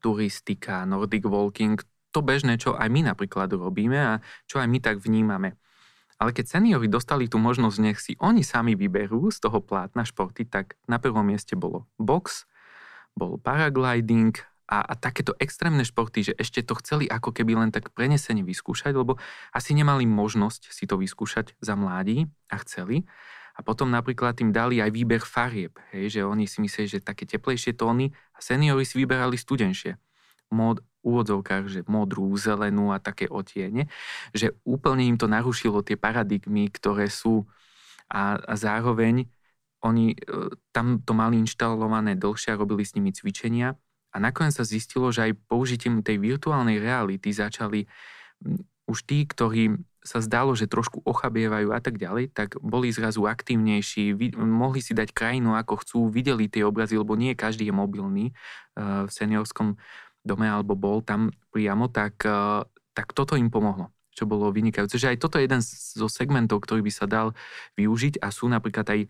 [0.02, 1.78] turistika, nordic walking,
[2.12, 4.12] to bežné, čo aj my napríklad robíme a
[4.44, 5.56] čo aj my tak vnímame.
[6.20, 10.46] Ale keď seniori dostali tú možnosť, nech si oni sami vyberú z toho plátna športy,
[10.46, 12.46] tak na prvom mieste bolo box,
[13.16, 14.36] bol paragliding
[14.72, 18.96] a, a takéto extrémne športy, že ešte to chceli ako keby len tak prenesene vyskúšať,
[18.96, 19.20] lebo
[19.52, 23.04] asi nemali možnosť si to vyskúšať za mladí a chceli.
[23.52, 27.28] A potom napríklad tým dali aj výber farieb, hej, že oni si mysleli, že také
[27.28, 30.00] teplejšie tóny a seniori si vyberali studenšie.
[30.48, 33.92] Mod, úvodzovkách, že modrú, zelenú a také otiene,
[34.32, 37.44] že úplne im to narušilo tie paradigmy, ktoré sú
[38.08, 39.28] a, a zároveň
[39.84, 40.16] oni e,
[40.72, 43.76] tam to mali inštalované dlhšie a robili s nimi cvičenia
[44.12, 47.88] a nakoniec sa zistilo, že aj použitím tej virtuálnej reality začali
[48.84, 54.34] už tí, ktorí sa zdalo, že trošku ochabievajú a tak ďalej, tak boli zrazu aktívnejší,
[54.36, 58.32] mohli si dať krajinu ako chcú, videli tie obrazy, lebo nie každý je mobilný e,
[59.06, 59.78] v seniorskom
[60.26, 62.62] dome alebo bol tam priamo, tak, eh,
[62.94, 65.00] tak toto im pomohlo čo bolo vynikajúce.
[65.00, 67.32] Že aj toto je jeden zo segmentov, ktorý by sa dal
[67.80, 69.00] využiť a sú napríklad aj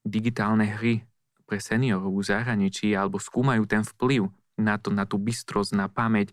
[0.00, 1.04] digitálne hry
[1.44, 6.32] pre seniorov v zahraničí alebo skúmajú ten vplyv na, to, na tú bystrosť, na pamäť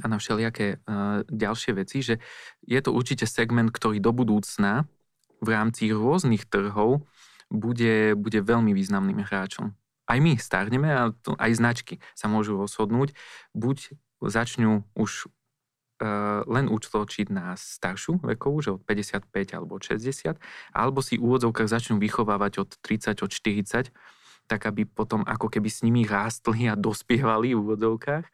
[0.00, 2.16] a na všelijaké uh, ďalšie veci, že
[2.64, 4.88] je to určite segment, ktorý do budúcna
[5.44, 7.04] v rámci rôznych trhov
[7.52, 9.76] bude, bude veľmi významným hráčom.
[10.08, 13.12] Aj my starneme a aj značky sa môžu rozhodnúť,
[13.52, 13.92] buď
[14.24, 20.40] začnú už uh, len účtočiť na staršiu vekovú, že od 55 alebo od 60,
[20.72, 23.92] alebo si úvodzovkách začnú vychovávať od 30, od 40,
[24.52, 28.26] tak aby potom ako keby s nimi rástli a dospievali v úvodzovkách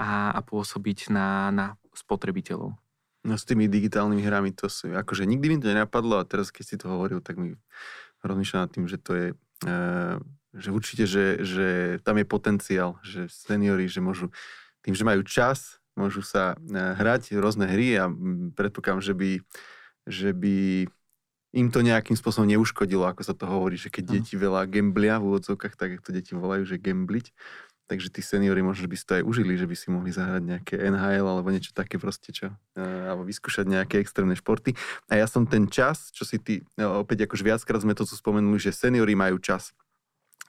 [0.00, 2.72] a, a pôsobiť na, na spotrebiteľov.
[3.28, 6.64] No s tými digitálnymi hrami to sú, akože nikdy mi to nenapadlo a teraz keď
[6.64, 7.52] si to hovoril, tak mi
[8.24, 9.26] rozmýšľam nad tým, že to je
[9.68, 10.16] uh,
[10.56, 11.66] že určite, že, že
[12.00, 14.32] tam je potenciál, že seniori, že môžu,
[14.80, 18.08] tým, že majú čas, môžu sa e, hrať rôzne hry a
[18.56, 19.30] predpokladám, že by,
[20.08, 20.88] že by
[21.56, 25.32] im to nejakým spôsobom neuškodilo, ako sa to hovorí, že keď deti veľa gamblia v
[25.32, 27.32] úvodzovkách, tak to deti volajú, že gambliť.
[27.88, 30.74] Takže tí seniori možno by si to aj užili, že by si mohli zahrať nejaké
[30.76, 34.76] NHL alebo niečo také proste, čo, e, alebo vyskúšať nejaké extrémne športy.
[35.08, 38.12] A ja som ten čas, čo si ty, e, opäť akož viackrát sme to tu
[38.12, 39.72] spomenuli, že seniori majú čas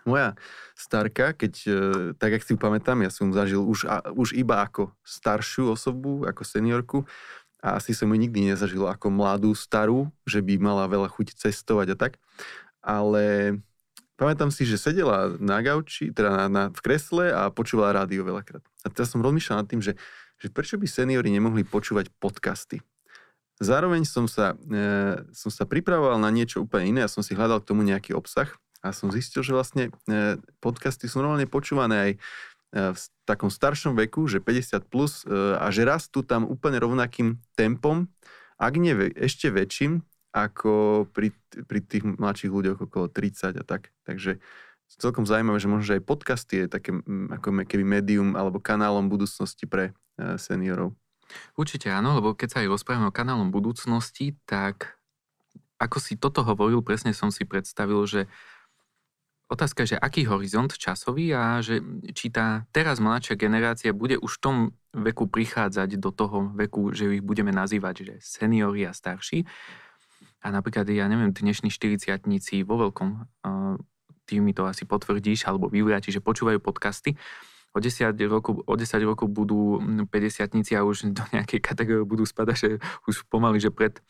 [0.03, 0.35] moja
[0.75, 1.71] starka, keď, e,
[2.19, 3.87] tak jak si ju pamätám, ja som zažil už,
[4.19, 7.07] už iba ako staršiu osobu, ako seniorku
[7.59, 11.87] a asi som ju nikdy nezažil ako mladú, starú, že by mala veľa chuť cestovať
[11.93, 12.13] a tak.
[12.79, 13.59] Ale
[14.15, 18.63] pamätám si, že sedela na gauči, teda na, na, v kresle a počúvala rádio veľakrát.
[18.83, 19.99] A teraz som rozmýšľal nad tým, že,
[20.39, 22.79] že prečo by seniori nemohli počúvať podcasty.
[23.59, 27.59] Zároveň som sa, e, som sa pripravoval na niečo úplne iné a som si hľadal
[27.59, 28.47] k tomu nejaký obsah
[28.79, 32.11] a som zistil, že vlastne e, podcasty sú normálne počúvané aj
[32.69, 38.05] v takom staršom veku, že 50 plus e, a že rastú tam úplne rovnakým tempom,
[38.61, 41.33] ak nie ešte väčším, ako pri,
[41.65, 43.89] pri tých mladších ľuďoch okolo 30 a tak.
[44.05, 44.37] Takže
[44.85, 46.93] celkom zaujímavé, že možno, že aj podcasty je také
[47.33, 49.97] ako keby médium alebo kanálom budúcnosti pre
[50.37, 50.93] seniorov.
[51.53, 54.97] Určite áno, lebo keď sa aj rozprávame o kanálom budúcnosti, tak
[55.79, 58.25] ako si toto hovoril, presne som si predstavil, že
[59.49, 61.81] Otázka je, že aký horizont časový a že
[62.13, 64.57] či tá teraz mladšia generácia bude už v tom
[64.93, 69.49] veku prichádzať do toho veku, že ich budeme nazývať že seniori a starší.
[70.45, 72.21] A napríklad, ja neviem, dnešní 40
[72.63, 73.09] vo veľkom,
[74.29, 77.17] ty mi to asi potvrdíš alebo vyvráti, že počúvajú podcasty,
[77.73, 82.57] o 10 rokov, o 10 rokov budú 50 a už do nejakej kategórie budú spadať,
[82.57, 82.69] že
[83.05, 84.01] už pomaly, že pred e,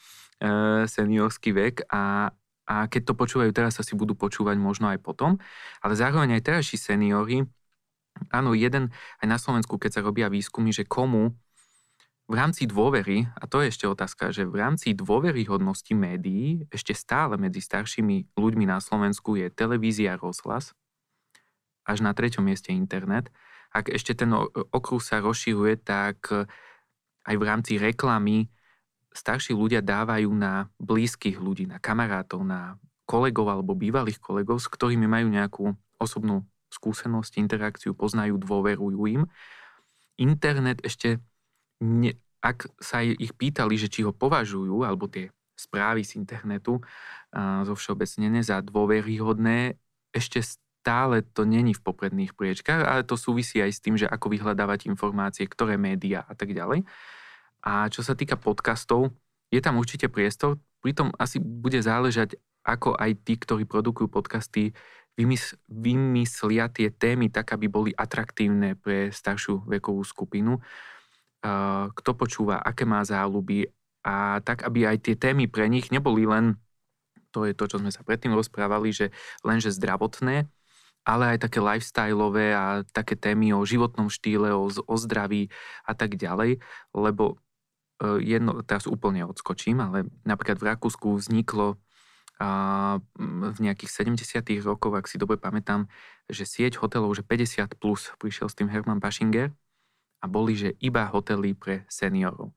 [0.87, 2.31] seniorský vek a,
[2.69, 5.41] a keď to počúvajú teraz, asi budú počúvať možno aj potom.
[5.81, 7.49] Ale zároveň aj terajší seniory,
[8.29, 8.93] áno, jeden
[9.25, 11.33] aj na Slovensku, keď sa robia výskumy, že komu
[12.29, 17.41] v rámci dôvery, a to je ešte otázka, že v rámci dôveryhodnosti médií ešte stále
[17.41, 20.77] medzi staršími ľuďmi na Slovensku je televízia rozhlas,
[21.89, 23.33] až na treťom mieste internet.
[23.73, 24.29] Ak ešte ten
[24.69, 26.29] okruh sa rozširuje, tak
[27.25, 28.53] aj v rámci reklamy
[29.13, 32.77] starší ľudia dávajú na blízkych ľudí, na kamarátov, na
[33.09, 35.65] kolegov alebo bývalých kolegov, s ktorými majú nejakú
[35.97, 39.25] osobnú skúsenosť, interakciu, poznajú, dôverujú im.
[40.21, 41.17] Internet ešte
[41.81, 46.79] ne, ak sa ich pýtali, že či ho považujú, alebo tie správy z internetu
[47.65, 49.75] zo všeobecnené za dôveryhodné,
[50.15, 54.31] ešte stále to není v popredných priečkách, ale to súvisí aj s tým, že ako
[54.31, 56.87] vyhľadávať informácie, ktoré médiá a tak ďalej.
[57.65, 59.11] A čo sa týka podcastov,
[59.51, 64.71] je tam určite priestor, pritom asi bude záležať, ako aj tí, ktorí produkujú podcasty,
[65.19, 70.63] vymys- vymyslia tie témy tak, aby boli atraktívne pre staršiu vekovú skupinu.
[71.91, 73.67] Kto počúva, aké má záľuby
[74.07, 76.55] a tak, aby aj tie témy pre nich neboli len,
[77.35, 79.11] to je to, čo sme sa predtým rozprávali, že
[79.43, 80.47] lenže zdravotné,
[81.03, 85.51] ale aj také lifestyleové a také témy o životnom štýle, o, o zdraví
[85.83, 86.59] a tak ďalej,
[86.95, 87.39] lebo
[87.99, 91.75] jedno, teraz úplne odskočím, ale napríklad v Rakúsku vzniklo
[92.39, 92.49] a
[93.19, 95.91] v nejakých 70 rokoch, ak si dobre pamätám,
[96.31, 99.51] že sieť hotelov, že 50 plus prišiel s tým Herman Paschinger
[100.23, 102.55] a boli, že iba hotely pre seniorov.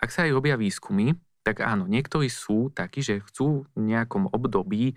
[0.00, 1.12] Ak sa aj robia výskumy,
[1.44, 4.96] tak áno, niektorí sú takí, že chcú v nejakom období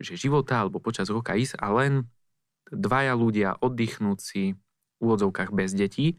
[0.00, 2.08] že života alebo počas roka ísť a len
[2.72, 6.16] dvaja ľudia oddychnúť si v úvodzovkách bez detí,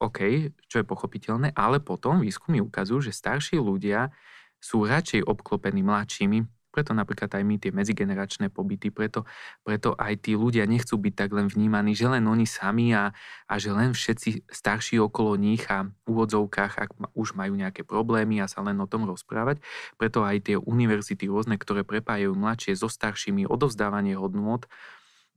[0.00, 4.08] OK, čo je pochopiteľné, ale potom výskumy ukazujú, že starší ľudia
[4.56, 9.26] sú radšej obklopení mladšími, preto napríklad aj my tie medzigeneračné pobyty, preto,
[9.66, 13.10] preto aj tí ľudia nechcú byť tak len vnímaní, že len oni sami a,
[13.50, 18.38] a že len všetci starší okolo nich a v úvodzovkách, ak už majú nejaké problémy
[18.38, 19.58] a sa len o tom rozprávať.
[19.98, 24.62] Preto aj tie univerzity rôzne, ktoré prepájajú mladšie so staršími, odovzdávanie hodnôt,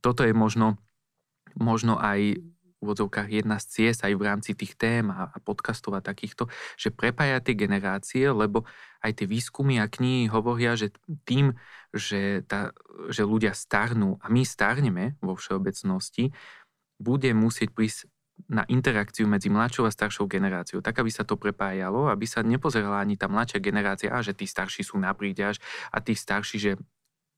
[0.05, 0.77] toto je možno,
[1.57, 2.37] možno aj
[2.83, 6.91] úvodzovkách jedna z ciest aj v rámci tých tém a, a podcastov a takýchto, že
[6.91, 8.67] prepája tie generácie, lebo
[8.99, 10.91] aj tie výskumy a knihy hovoria, že
[11.23, 11.55] tým,
[11.95, 12.75] že, tá,
[13.07, 16.35] že ľudia starnú a my starneme vo všeobecnosti,
[16.99, 18.07] bude musieť prísť
[18.49, 22.99] na interakciu medzi mladšou a staršou generáciou, tak aby sa to prepájalo, aby sa nepozerala
[22.99, 25.61] ani tá mladšia generácia, a že tí starší sú na príďaž
[25.93, 26.71] a tí starší, že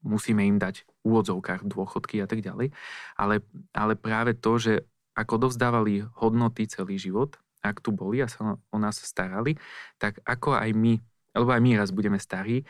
[0.06, 2.72] musíme im dať v úvodzovkách dôchodky a tak ďalej.
[3.18, 3.42] Ale,
[3.74, 4.74] ale práve to, že
[5.15, 9.58] ako dovzdávali hodnoty celý život, ak tu boli a sa o nás starali,
[9.97, 11.01] tak ako aj my,
[11.34, 12.65] alebo aj my raz budeme starí, e,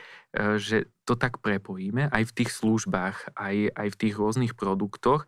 [0.55, 5.27] že to tak prepojíme aj v tých službách, aj, aj v tých rôznych produktoch.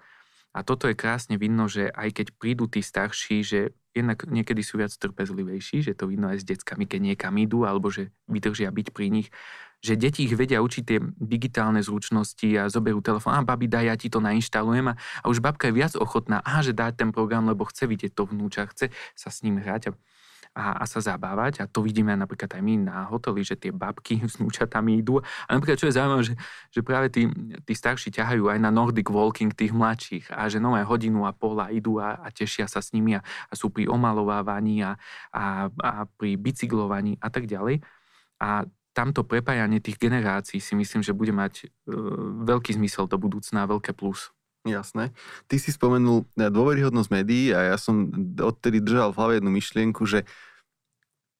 [0.55, 3.59] A toto je krásne vidno, že aj keď prídu tí starší, že
[3.93, 7.89] jednak niekedy sú viac trpezlivejší, že to vidno aj s deckami, keď niekam idú, alebo
[7.93, 9.27] že vydržia byť pri nich
[9.81, 13.95] že deti ich vedia učiť tie digitálne zručnosti a zoberú telefón, a babi, daj, ja
[13.95, 17.45] ti to nainštalujem a, a už babka je viac ochotná, a že dá ten program,
[17.45, 19.91] lebo chce vidieť to vnúča, chce sa s ním hrať a,
[20.57, 21.61] a, a sa zabávať.
[21.61, 25.21] A to vidíme napríklad aj my na hoteli, že tie babky s vnúčatami idú.
[25.45, 26.35] A napríklad, čo je zaujímavé, že,
[26.73, 27.29] že práve tí,
[27.61, 31.69] tí starší ťahajú aj na Nordic Walking tých mladších a že nové hodinu a pola
[31.69, 34.97] idú a, a tešia sa s nimi a, a sú pri omalovávaní a,
[35.29, 37.85] a, a pri bicyklovaní a tak ďalej.
[38.41, 38.65] A
[38.97, 41.93] tamto prepájanie tých generácií si myslím, že bude mať e,
[42.49, 44.33] veľký zmysel do budúcna, veľké plus.
[44.65, 45.13] Jasné.
[45.45, 48.09] Ty si spomenul e, dôveryhodnosť médií a ja som
[48.41, 50.25] odtedy držal v hlave jednu myšlienku, že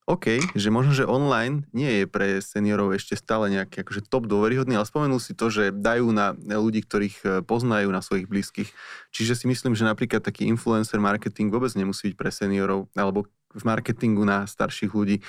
[0.07, 4.79] OK, že možno, že online nie je pre seniorov ešte stále nejaký akože top dôveryhodný,
[4.79, 8.69] ale spomenul si to, že dajú na ľudí, ktorých e, poznajú, na svojich blízkych.
[9.11, 13.63] Čiže si myslím, že napríklad taký influencer marketing vôbec nemusí byť pre seniorov, alebo v
[13.65, 15.25] marketingu na starších ľudí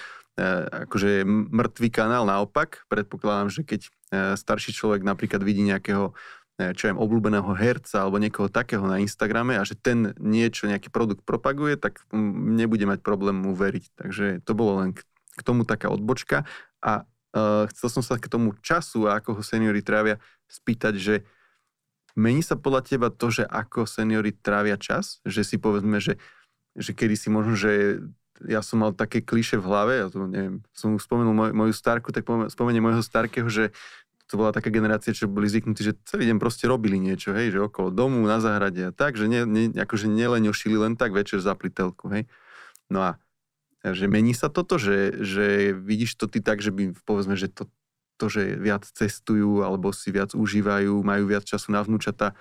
[0.86, 2.22] akože mŕtvý kanál.
[2.22, 3.90] Naopak, predpokladám, že keď e,
[4.38, 6.14] starší človek napríklad vidí nejakého
[6.62, 10.94] e, čo viem, obľúbeného herca alebo niekoho takého na Instagrame a že ten niečo, nejaký
[10.94, 13.84] produkt propaguje, tak nebude mať problém mu veriť.
[13.98, 14.94] Takže to bolo len
[15.38, 16.46] k tomu taká odbočka.
[16.82, 17.02] A
[17.34, 20.18] uh, chcel som sa k tomu času a ako ho seniory trávia
[20.50, 21.14] spýtať, že
[22.18, 25.22] mení sa podľa teba to, že ako seniory trávia čas?
[25.22, 26.18] Že si povedzme, že,
[26.74, 28.02] že kedy si možno, že
[28.46, 32.14] ja som mal také kliše v hlave, ja to neviem, som spomenul moj, moju starku,
[32.14, 33.74] tak spomeniem môjho starkého, že
[34.28, 37.64] to bola taká generácia, čo boli zvyknutí, že celý deň proste robili niečo, hej, že
[37.64, 41.56] okolo domu, na záhrade a tak, že ne, ne, akože neleňošili len tak večer za
[41.56, 42.28] plitelku, hej.
[42.92, 43.10] No a
[43.82, 47.70] že mení sa toto, že, že vidíš to ty tak, že by povedzme, že to,
[48.20, 52.36] to, že viac cestujú alebo si viac užívajú, majú viac času na vnúčata.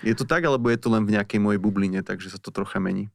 [0.00, 2.80] Je to tak, alebo je to len v nejakej mojej bubline, takže sa to trocha
[2.80, 3.12] mení?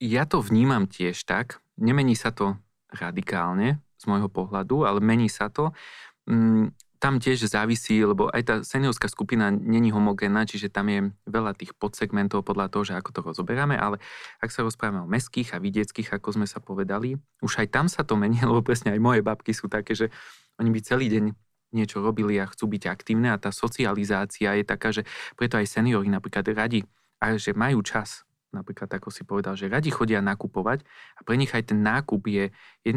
[0.00, 1.60] Ja to vnímam tiež tak.
[1.76, 2.56] Nemení sa to
[2.88, 5.76] radikálne z môjho pohľadu, ale mení sa to.
[6.24, 11.56] Mm, tam tiež závisí, lebo aj tá seniorská skupina není homogénna, čiže tam je veľa
[11.56, 13.96] tých podsegmentov podľa toho, že ako to rozoberáme, ale
[14.40, 18.04] ak sa rozprávame o meských a vidieckých, ako sme sa povedali, už aj tam sa
[18.04, 20.12] to mení, lebo presne aj moje babky sú také, že
[20.60, 21.24] oni by celý deň
[21.72, 25.08] niečo robili a chcú byť aktívne a tá socializácia je taká, že
[25.40, 26.84] preto aj seniori napríklad radi,
[27.20, 30.82] a že majú čas napríklad ako si povedal, že radi chodia nakupovať
[31.18, 32.44] a pre nich aj ten nákup je,
[32.82, 32.92] je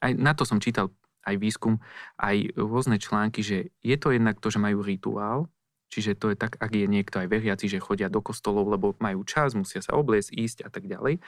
[0.00, 0.92] aj na to som čítal
[1.24, 1.80] aj výskum,
[2.20, 5.48] aj rôzne články, že je to jednak to, že majú rituál,
[5.88, 9.24] čiže to je tak, ak je niekto aj veriaci, že chodia do kostolov, lebo majú
[9.24, 11.24] čas, musia sa obliecť, ísť a tak ďalej,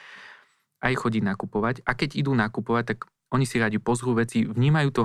[0.85, 1.81] aj chodí nakupovať.
[1.89, 2.99] A keď idú nakupovať, tak
[3.33, 5.05] oni si radi pozrú veci, vnímajú to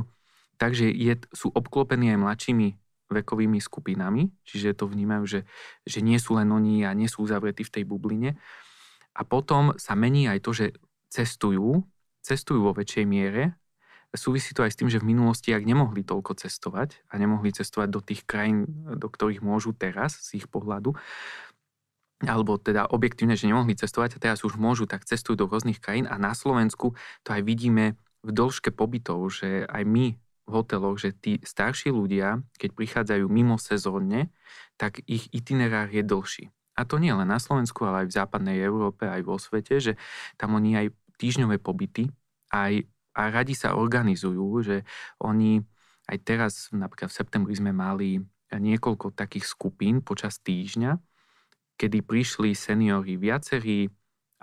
[0.60, 2.68] tak, že je, sú obklopení aj mladšími
[3.12, 5.40] vekovými skupinami, čiže to vnímajú, že,
[5.84, 8.40] že nie sú len oni a nie sú uzavretí v tej bubline.
[9.12, 10.66] A potom sa mení aj to, že
[11.12, 11.84] cestujú,
[12.24, 13.60] cestujú vo väčšej miere
[14.16, 17.90] súvisí to aj s tým, že v minulosti, ak nemohli toľko cestovať a nemohli cestovať
[17.92, 18.68] do tých krajín,
[19.00, 20.96] do ktorých môžu teraz z ich pohľadu,
[22.22, 26.06] alebo teda objektívne, že nemohli cestovať a teraz už môžu, tak cestujú do rôznych krajín
[26.06, 26.94] a na Slovensku
[27.24, 30.06] to aj vidíme v dĺžke pobytov, že aj my
[30.46, 34.34] v hoteloch, že tí starší ľudia, keď prichádzajú mimo sezónne,
[34.76, 36.46] tak ich itinerár je dlhší.
[36.76, 39.94] A to nie len na Slovensku, ale aj v západnej Európe, aj vo svete, že
[40.40, 40.88] tam oni aj
[41.22, 42.10] týždňové pobyty,
[42.50, 44.78] aj a radi sa organizujú, že
[45.20, 45.60] oni
[46.08, 51.00] aj teraz, napríklad v septembri sme mali niekoľko takých skupín počas týždňa,
[51.80, 53.88] kedy prišli seniory viacerí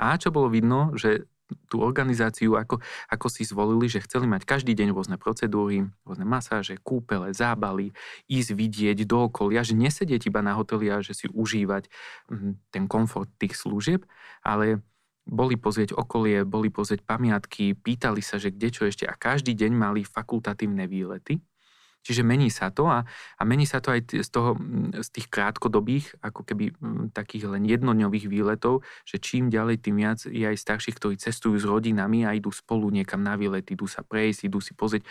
[0.01, 1.29] a čo bolo vidno, že
[1.69, 6.77] tú organizáciu, ako, ako si zvolili, že chceli mať každý deň rôzne procedúry, rôzne masáže,
[6.81, 7.97] kúpele, zábaly,
[8.29, 11.89] ísť vidieť do okolia, že nesedieť iba na hoteli a že si užívať
[12.29, 14.05] hm, ten komfort tých služieb,
[14.45, 14.85] ale
[15.29, 19.73] boli pozrieť okolie, boli pozrieť pamiatky, pýtali sa, že kde čo ešte a každý deň
[19.77, 21.45] mali fakultatívne výlety.
[22.09, 23.05] Čiže mení sa to a,
[23.37, 27.53] a mení sa to aj z, toho, mm, z tých krátkodobých, ako keby mm, takých
[27.53, 32.25] len jednodňových výletov, že čím ďalej, tým viac je aj starších, ktorí cestujú s rodinami
[32.25, 35.05] a idú spolu niekam na výlet, idú sa prejsť, idú si pozrieť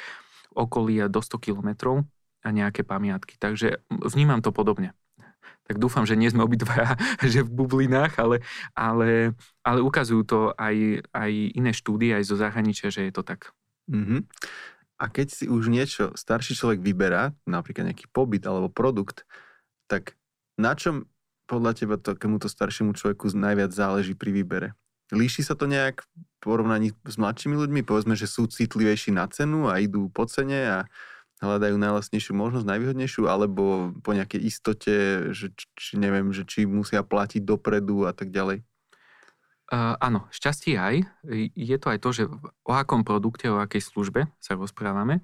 [0.58, 2.02] okolie do 100 kilometrov
[2.42, 3.38] a nejaké pamiatky.
[3.38, 4.98] Takže vnímam to podobne
[5.68, 6.96] tak dúfam, že nie sme obidva
[7.36, 8.40] že v bublinách, ale,
[8.72, 13.52] ale, ale ukazujú to aj, aj iné štúdie, aj zo zahraničia, že je to tak.
[13.92, 14.20] Mm-hmm.
[14.98, 19.30] A keď si už niečo starší človek vyberá, napríklad nejaký pobyt alebo produkt,
[19.86, 20.18] tak
[20.58, 21.06] na čom
[21.46, 24.68] podľa teba to, to staršiemu človeku najviac záleží pri výbere?
[25.14, 27.82] Líši sa to nejak v porovnaní s mladšími ľuďmi?
[27.88, 30.80] Povedzme, že sú citlivejší na cenu a idú po cene a
[31.40, 34.96] hľadajú najlasnejšiu možnosť, najvýhodnejšiu, alebo po nejakej istote,
[35.32, 38.66] že či, neviem, že či musia platiť dopredu a tak ďalej?
[39.68, 40.96] Uh, áno, šťastie aj.
[41.52, 42.24] Je to aj to, že
[42.64, 45.20] o akom produkte, o akej službe sa rozprávame.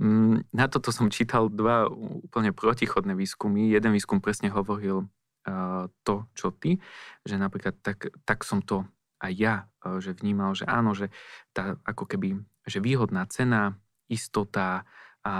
[0.00, 3.68] Um, na toto som čítal dva úplne protichodné výskumy.
[3.68, 6.80] Jeden výskum presne hovoril uh, to, čo ty,
[7.28, 8.88] že napríklad tak, tak som to
[9.20, 9.54] aj ja,
[9.84, 11.12] uh, že vnímal, že áno, že
[11.52, 13.76] tá ako keby, že výhodná cena,
[14.08, 14.88] istota,
[15.24, 15.34] a,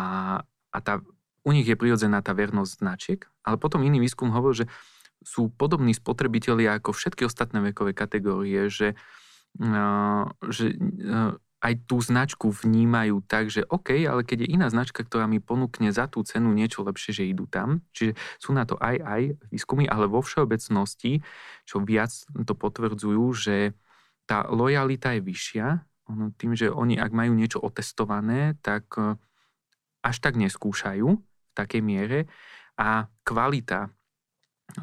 [0.72, 1.00] a tá,
[1.44, 4.66] u nich je prirodzená tá vernosť značiek, ale potom iný výskum hovorí, že
[5.24, 8.94] sú podobní spotrebitelia ako všetky ostatné vekové kategórie, že,
[10.52, 10.66] že
[11.64, 15.88] aj tú značku vnímajú tak, že OK, ale keď je iná značka, ktorá mi ponúkne
[15.88, 17.80] za tú cenu niečo lepšie, že idú tam.
[17.96, 21.24] Čiže sú na to aj aj výskumy, ale vo všeobecnosti,
[21.64, 22.12] čo viac
[22.44, 23.72] to potvrdzujú, že
[24.28, 25.66] tá lojalita je vyššia,
[26.36, 28.92] tým, že oni ak majú niečo otestované, tak
[30.04, 32.28] až tak neskúšajú v takej miere
[32.76, 33.88] a kvalita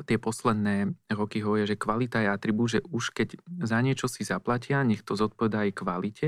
[0.06, 4.86] tie posledné roky hovoria, že kvalita je atribút, že už keď za niečo si zaplatia,
[4.86, 6.28] nech to zodpovedá aj kvalite.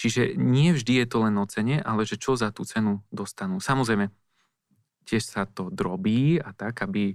[0.00, 3.58] Čiže nie vždy je to len o cene, ale že čo za tú cenu dostanú.
[3.58, 4.08] Samozrejme,
[5.04, 7.12] tiež sa to drobí a tak, aby,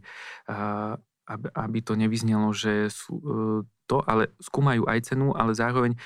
[1.34, 3.26] aby, to nevyznelo, že sú e,
[3.90, 5.98] to, ale skúmajú aj cenu, ale zároveň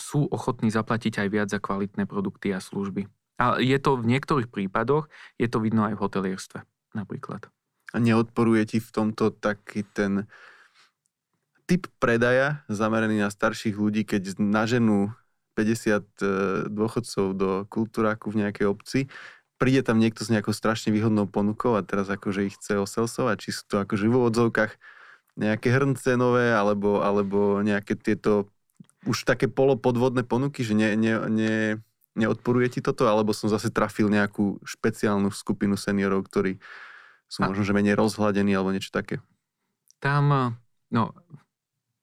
[0.00, 3.10] sú ochotní zaplatiť aj viac za kvalitné produkty a služby.
[3.38, 6.58] A je to v niektorých prípadoch, je to vidno aj v hotelierstve
[6.96, 7.52] napríklad.
[7.92, 10.28] A neodporuje ti v tomto taký ten
[11.68, 15.12] typ predaja zameraný na starších ľudí, keď naženú
[15.56, 16.02] 50 e,
[16.72, 19.00] dôchodcov do kultúráku v nejakej obci,
[19.60, 23.50] príde tam niekto s nejakou strašne výhodnou ponukou a teraz akože ich chce oselsovať, či
[23.52, 24.72] sú to akože v úvodzovkách
[25.38, 28.48] nejaké hrnce nové, alebo, alebo nejaké tieto
[29.06, 31.54] už také polopodvodné ponuky, že ne, ne, ne,
[32.18, 36.58] Neodporuje ti toto, alebo som zase trafil nejakú špeciálnu skupinu seniorov, ktorí
[37.28, 39.20] sú možno, že menej rozhľadení alebo niečo také?
[40.00, 40.56] Tam,
[40.88, 41.04] no,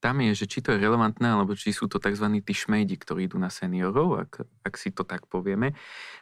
[0.06, 2.30] tam je, že či to je relevantné, alebo či sú to tzv.
[2.46, 5.74] tí šmejdi, ktorí idú na seniorov, ak, ak si to tak povieme.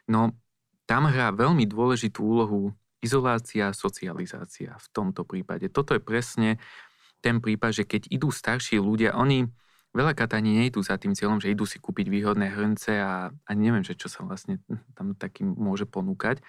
[0.08, 0.32] No,
[0.88, 2.72] tam hrá veľmi dôležitú úlohu
[3.04, 5.68] izolácia a socializácia v tomto prípade.
[5.68, 6.64] Toto je presne
[7.20, 9.51] ten prípad, že keď idú starší ľudia, oni
[9.91, 13.84] veľakrát ani nejdu za tým cieľom, že idú si kúpiť výhodné hrnce a ani neviem,
[13.84, 14.64] že čo sa vlastne
[14.95, 16.39] tam takým môže ponúkať,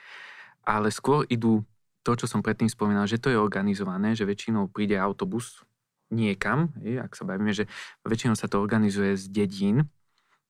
[0.62, 1.66] ale skôr idú
[2.04, 5.64] to, čo som predtým spomínal, že to je organizované, že väčšinou príde autobus
[6.12, 7.64] niekam, ak sa bavíme, že
[8.04, 9.88] väčšinou sa to organizuje z dedín,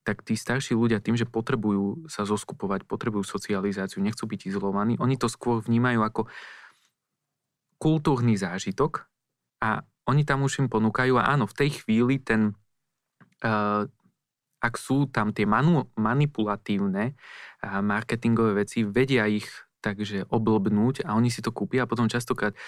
[0.04, 5.16] tak tí starší ľudia tým, že potrebujú sa zoskupovať, potrebujú socializáciu, nechcú byť izolovaní, oni
[5.16, 6.28] to skôr vnímajú ako
[7.80, 9.08] kultúrny zážitok
[9.64, 12.52] a oni tam už im ponúkajú a áno, v tej chvíli ten,
[13.40, 13.88] uh,
[14.60, 19.48] ak sú tam tie manu, manipulatívne uh, marketingové veci, vedia ich
[19.84, 22.58] takže oblbnúť a oni si to kúpia a potom častokrát e,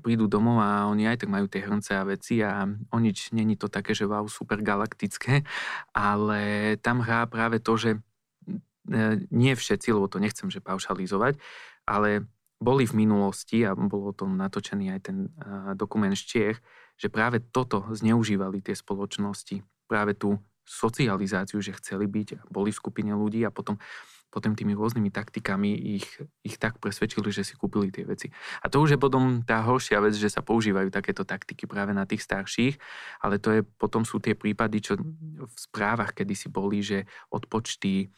[0.00, 3.60] prídu domov a oni aj tak majú tie hrnce a veci a o nič není
[3.60, 5.44] to také, že wow, super galaktické,
[5.92, 11.36] ale tam hrá práve to, že e, nie všetci, lebo to nechcem, že paušalizovať,
[11.84, 12.24] ale
[12.56, 16.58] boli v minulosti, a bolo to natočený aj ten e, dokument z Čiech,
[16.96, 23.12] že práve toto zneužívali tie spoločnosti, práve tú socializáciu, že chceli byť, boli v skupine
[23.12, 23.76] ľudí a potom
[24.34, 26.10] potom tými rôznymi taktikami ich,
[26.42, 28.26] ich tak presvedčili, že si kúpili tie veci.
[28.58, 32.02] A to už je potom tá horšia vec, že sa používajú takéto taktiky práve na
[32.02, 32.74] tých starších,
[33.22, 38.10] ale to je potom sú tie prípady, čo v správach kedysi boli, že odpočty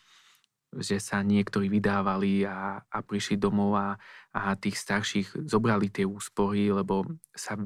[0.76, 3.96] že sa niektorí vydávali a, a prišli domov a,
[4.34, 7.56] a tých starších zobrali tie úspory, lebo sa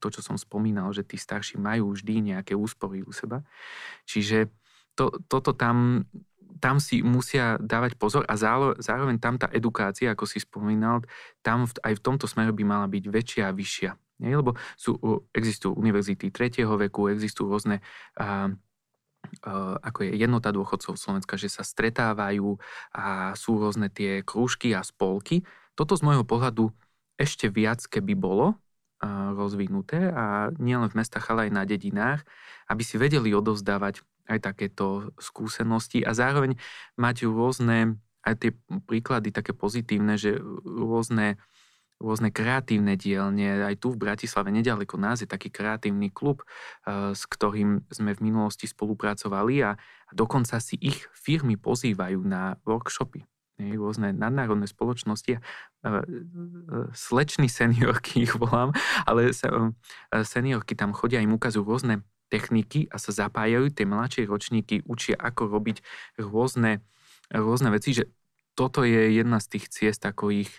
[0.00, 3.44] to, čo som spomínal, že tí starší majú vždy nejaké úspory u seba.
[4.08, 4.48] Čiže
[4.96, 6.06] to, toto tam
[6.60, 8.34] tam si musia dávať pozor a
[8.78, 11.02] zároveň tam tá edukácia, ako si spomínal,
[11.42, 13.90] tam aj v tomto smere by mala byť väčšia a vyššia.
[14.22, 14.38] Nie?
[14.38, 14.94] Lebo sú,
[15.34, 17.82] existujú univerzity tretieho veku, existujú rôzne
[18.14, 18.54] a,
[19.80, 22.60] ako je jednota dôchodcov Slovenska, že sa stretávajú
[22.92, 25.42] a sú rôzne tie krúžky a spolky.
[25.74, 26.70] Toto z môjho pohľadu
[27.18, 28.60] ešte viac, keby bolo
[29.34, 32.24] rozvinuté a nielen v mestách, ale aj na dedinách,
[32.72, 36.56] aby si vedeli odovzdávať aj takéto skúsenosti a zároveň
[36.96, 38.50] mať rôzne, aj tie
[38.88, 41.36] príklady také pozitívne, že rôzne,
[42.00, 46.40] rôzne kreatívne dielne, aj tu v Bratislave, nedaleko nás je taký kreatívny klub,
[46.88, 49.76] eh, s ktorým sme v minulosti spolupracovali a,
[50.14, 53.28] dokonca si ich firmy pozývajú na workshopy.
[53.54, 55.40] Rôzne nadnárodné spoločnosti, eh,
[55.84, 56.00] eh,
[56.96, 58.72] slečný seniorky ich volám,
[59.04, 59.36] ale
[60.24, 62.00] seniorky tam chodia, im ukazujú rôzne
[62.34, 65.78] techniky a sa zapájajú, tie mladšie ročníky učia, ako robiť
[66.18, 66.82] rôzne,
[67.30, 68.10] rôzne veci, že
[68.58, 70.50] toto je jedna z tých ciest, ako ich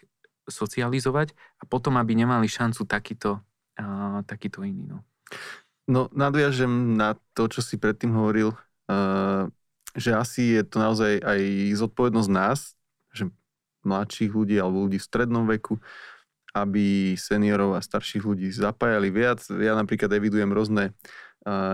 [0.47, 3.43] socializovať a potom, aby nemali šancu takýto,
[3.75, 4.95] uh, takýto iný.
[4.95, 4.97] No.
[5.89, 8.55] no, nadviažem na to, čo si predtým hovoril,
[8.87, 9.51] uh,
[9.95, 11.39] že asi je to naozaj aj
[11.75, 12.75] zodpovednosť nás,
[13.11, 13.31] že
[13.87, 15.79] mladších ľudí alebo ľudí v strednom veku,
[16.55, 19.43] aby seniorov a starších ľudí zapájali viac.
[19.51, 20.95] Ja napríklad evidujem rôzne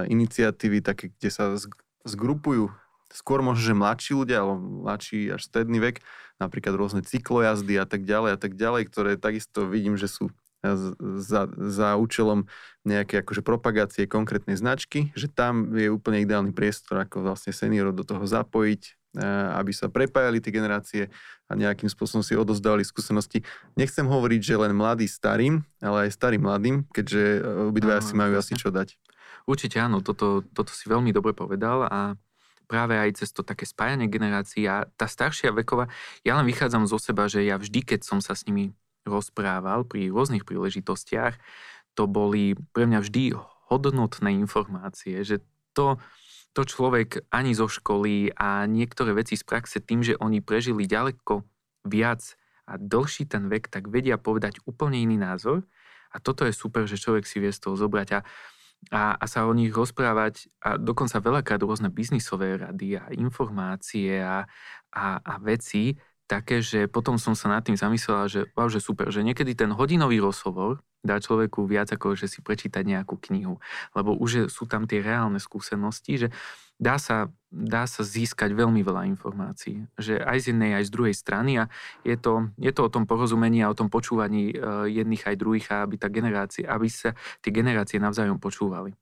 [0.08, 1.56] iniciatívy, také, kde sa
[2.04, 2.70] zgrupujú
[3.12, 6.00] skôr možno, že mladší ľudia, alebo mladší až stredný vek,
[6.40, 10.32] napríklad rôzne cyklojazdy a tak ďalej a tak ďalej, ktoré takisto vidím, že sú
[11.20, 12.46] za, za účelom
[12.86, 18.06] nejaké akože propagácie konkrétnej značky, že tam je úplne ideálny priestor, ako vlastne seniorov do
[18.06, 18.82] toho zapojiť,
[19.58, 21.04] aby sa prepájali tie generácie
[21.52, 23.44] a nejakým spôsobom si odozdávali skúsenosti.
[23.76, 28.56] Nechcem hovoriť, že len mladý starým, ale aj starým mladým, keďže obidva si majú asi
[28.56, 28.96] čo dať.
[29.50, 32.16] Určite áno, toto, toto si veľmi dobre povedal a
[32.72, 35.92] práve aj cez to také spájanie generácií a tá staršia veková,
[36.24, 38.72] ja len vychádzam zo seba, že ja vždy, keď som sa s nimi
[39.04, 41.36] rozprával pri rôznych príležitostiach,
[41.98, 43.36] to boli pre mňa vždy
[43.68, 45.44] hodnotné informácie, že
[45.76, 46.00] to,
[46.56, 51.44] to človek ani zo školy a niektoré veci z praxe tým, že oni prežili ďaleko
[51.88, 55.68] viac a dlhší ten vek, tak vedia povedať úplne iný názor.
[56.12, 58.08] A toto je super, že človek si vie z toho zobrať.
[58.16, 58.20] A
[58.90, 64.50] a, a sa o nich rozprávať a dokonca veľakrát rôzne biznisové rady a informácie a,
[64.90, 65.94] a, a veci,
[66.32, 69.76] také, že potom som sa nad tým zamyslela, že wow, že super, že niekedy ten
[69.76, 73.60] hodinový rozhovor dá človeku viac ako, že si prečítať nejakú knihu.
[73.92, 76.28] Lebo už sú tam tie reálne skúsenosti, že
[76.82, 79.86] dá sa, dá sa získať veľmi veľa informácií.
[80.02, 81.70] Že aj z jednej, aj z druhej strany a
[82.02, 85.70] je to, je to o tom porozumení a o tom počúvaní uh, jedných aj druhých
[85.70, 87.14] aby, tá generácia, aby sa
[87.46, 88.98] tie generácie navzájom počúvali.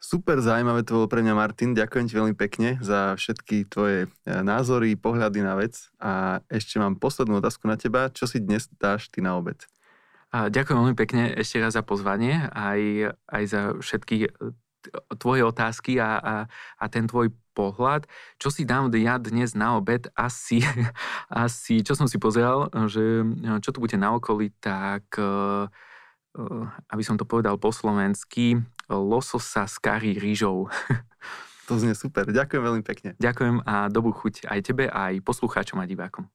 [0.00, 1.76] Super zaujímavé to bolo pre mňa, Martin.
[1.76, 5.92] Ďakujem ti veľmi pekne za všetky tvoje e, názory, pohľady na vec.
[6.00, 8.08] A ešte mám poslednú otázku na teba.
[8.08, 9.60] Čo si dnes dáš ty na obed?
[10.32, 14.28] A ďakujem veľmi pekne ešte raz za pozvanie, aj, aj za všetky e,
[15.20, 16.34] tvoje otázky a, a,
[16.80, 18.08] a ten tvoj pohľad.
[18.40, 20.08] Čo si dám ja dnes na obed?
[20.16, 20.64] Asi,
[21.28, 23.24] asi čo som si pozeral, že
[23.60, 25.68] čo tu bude na okolí, tak e,
[26.88, 28.56] aby som to povedal po slovensky,
[28.88, 30.72] lososa s kari rýžou.
[31.70, 32.26] To znie super.
[32.26, 33.14] Ďakujem veľmi pekne.
[33.22, 36.26] Ďakujem a dobrú chuť aj tebe, aj poslucháčom a divákom.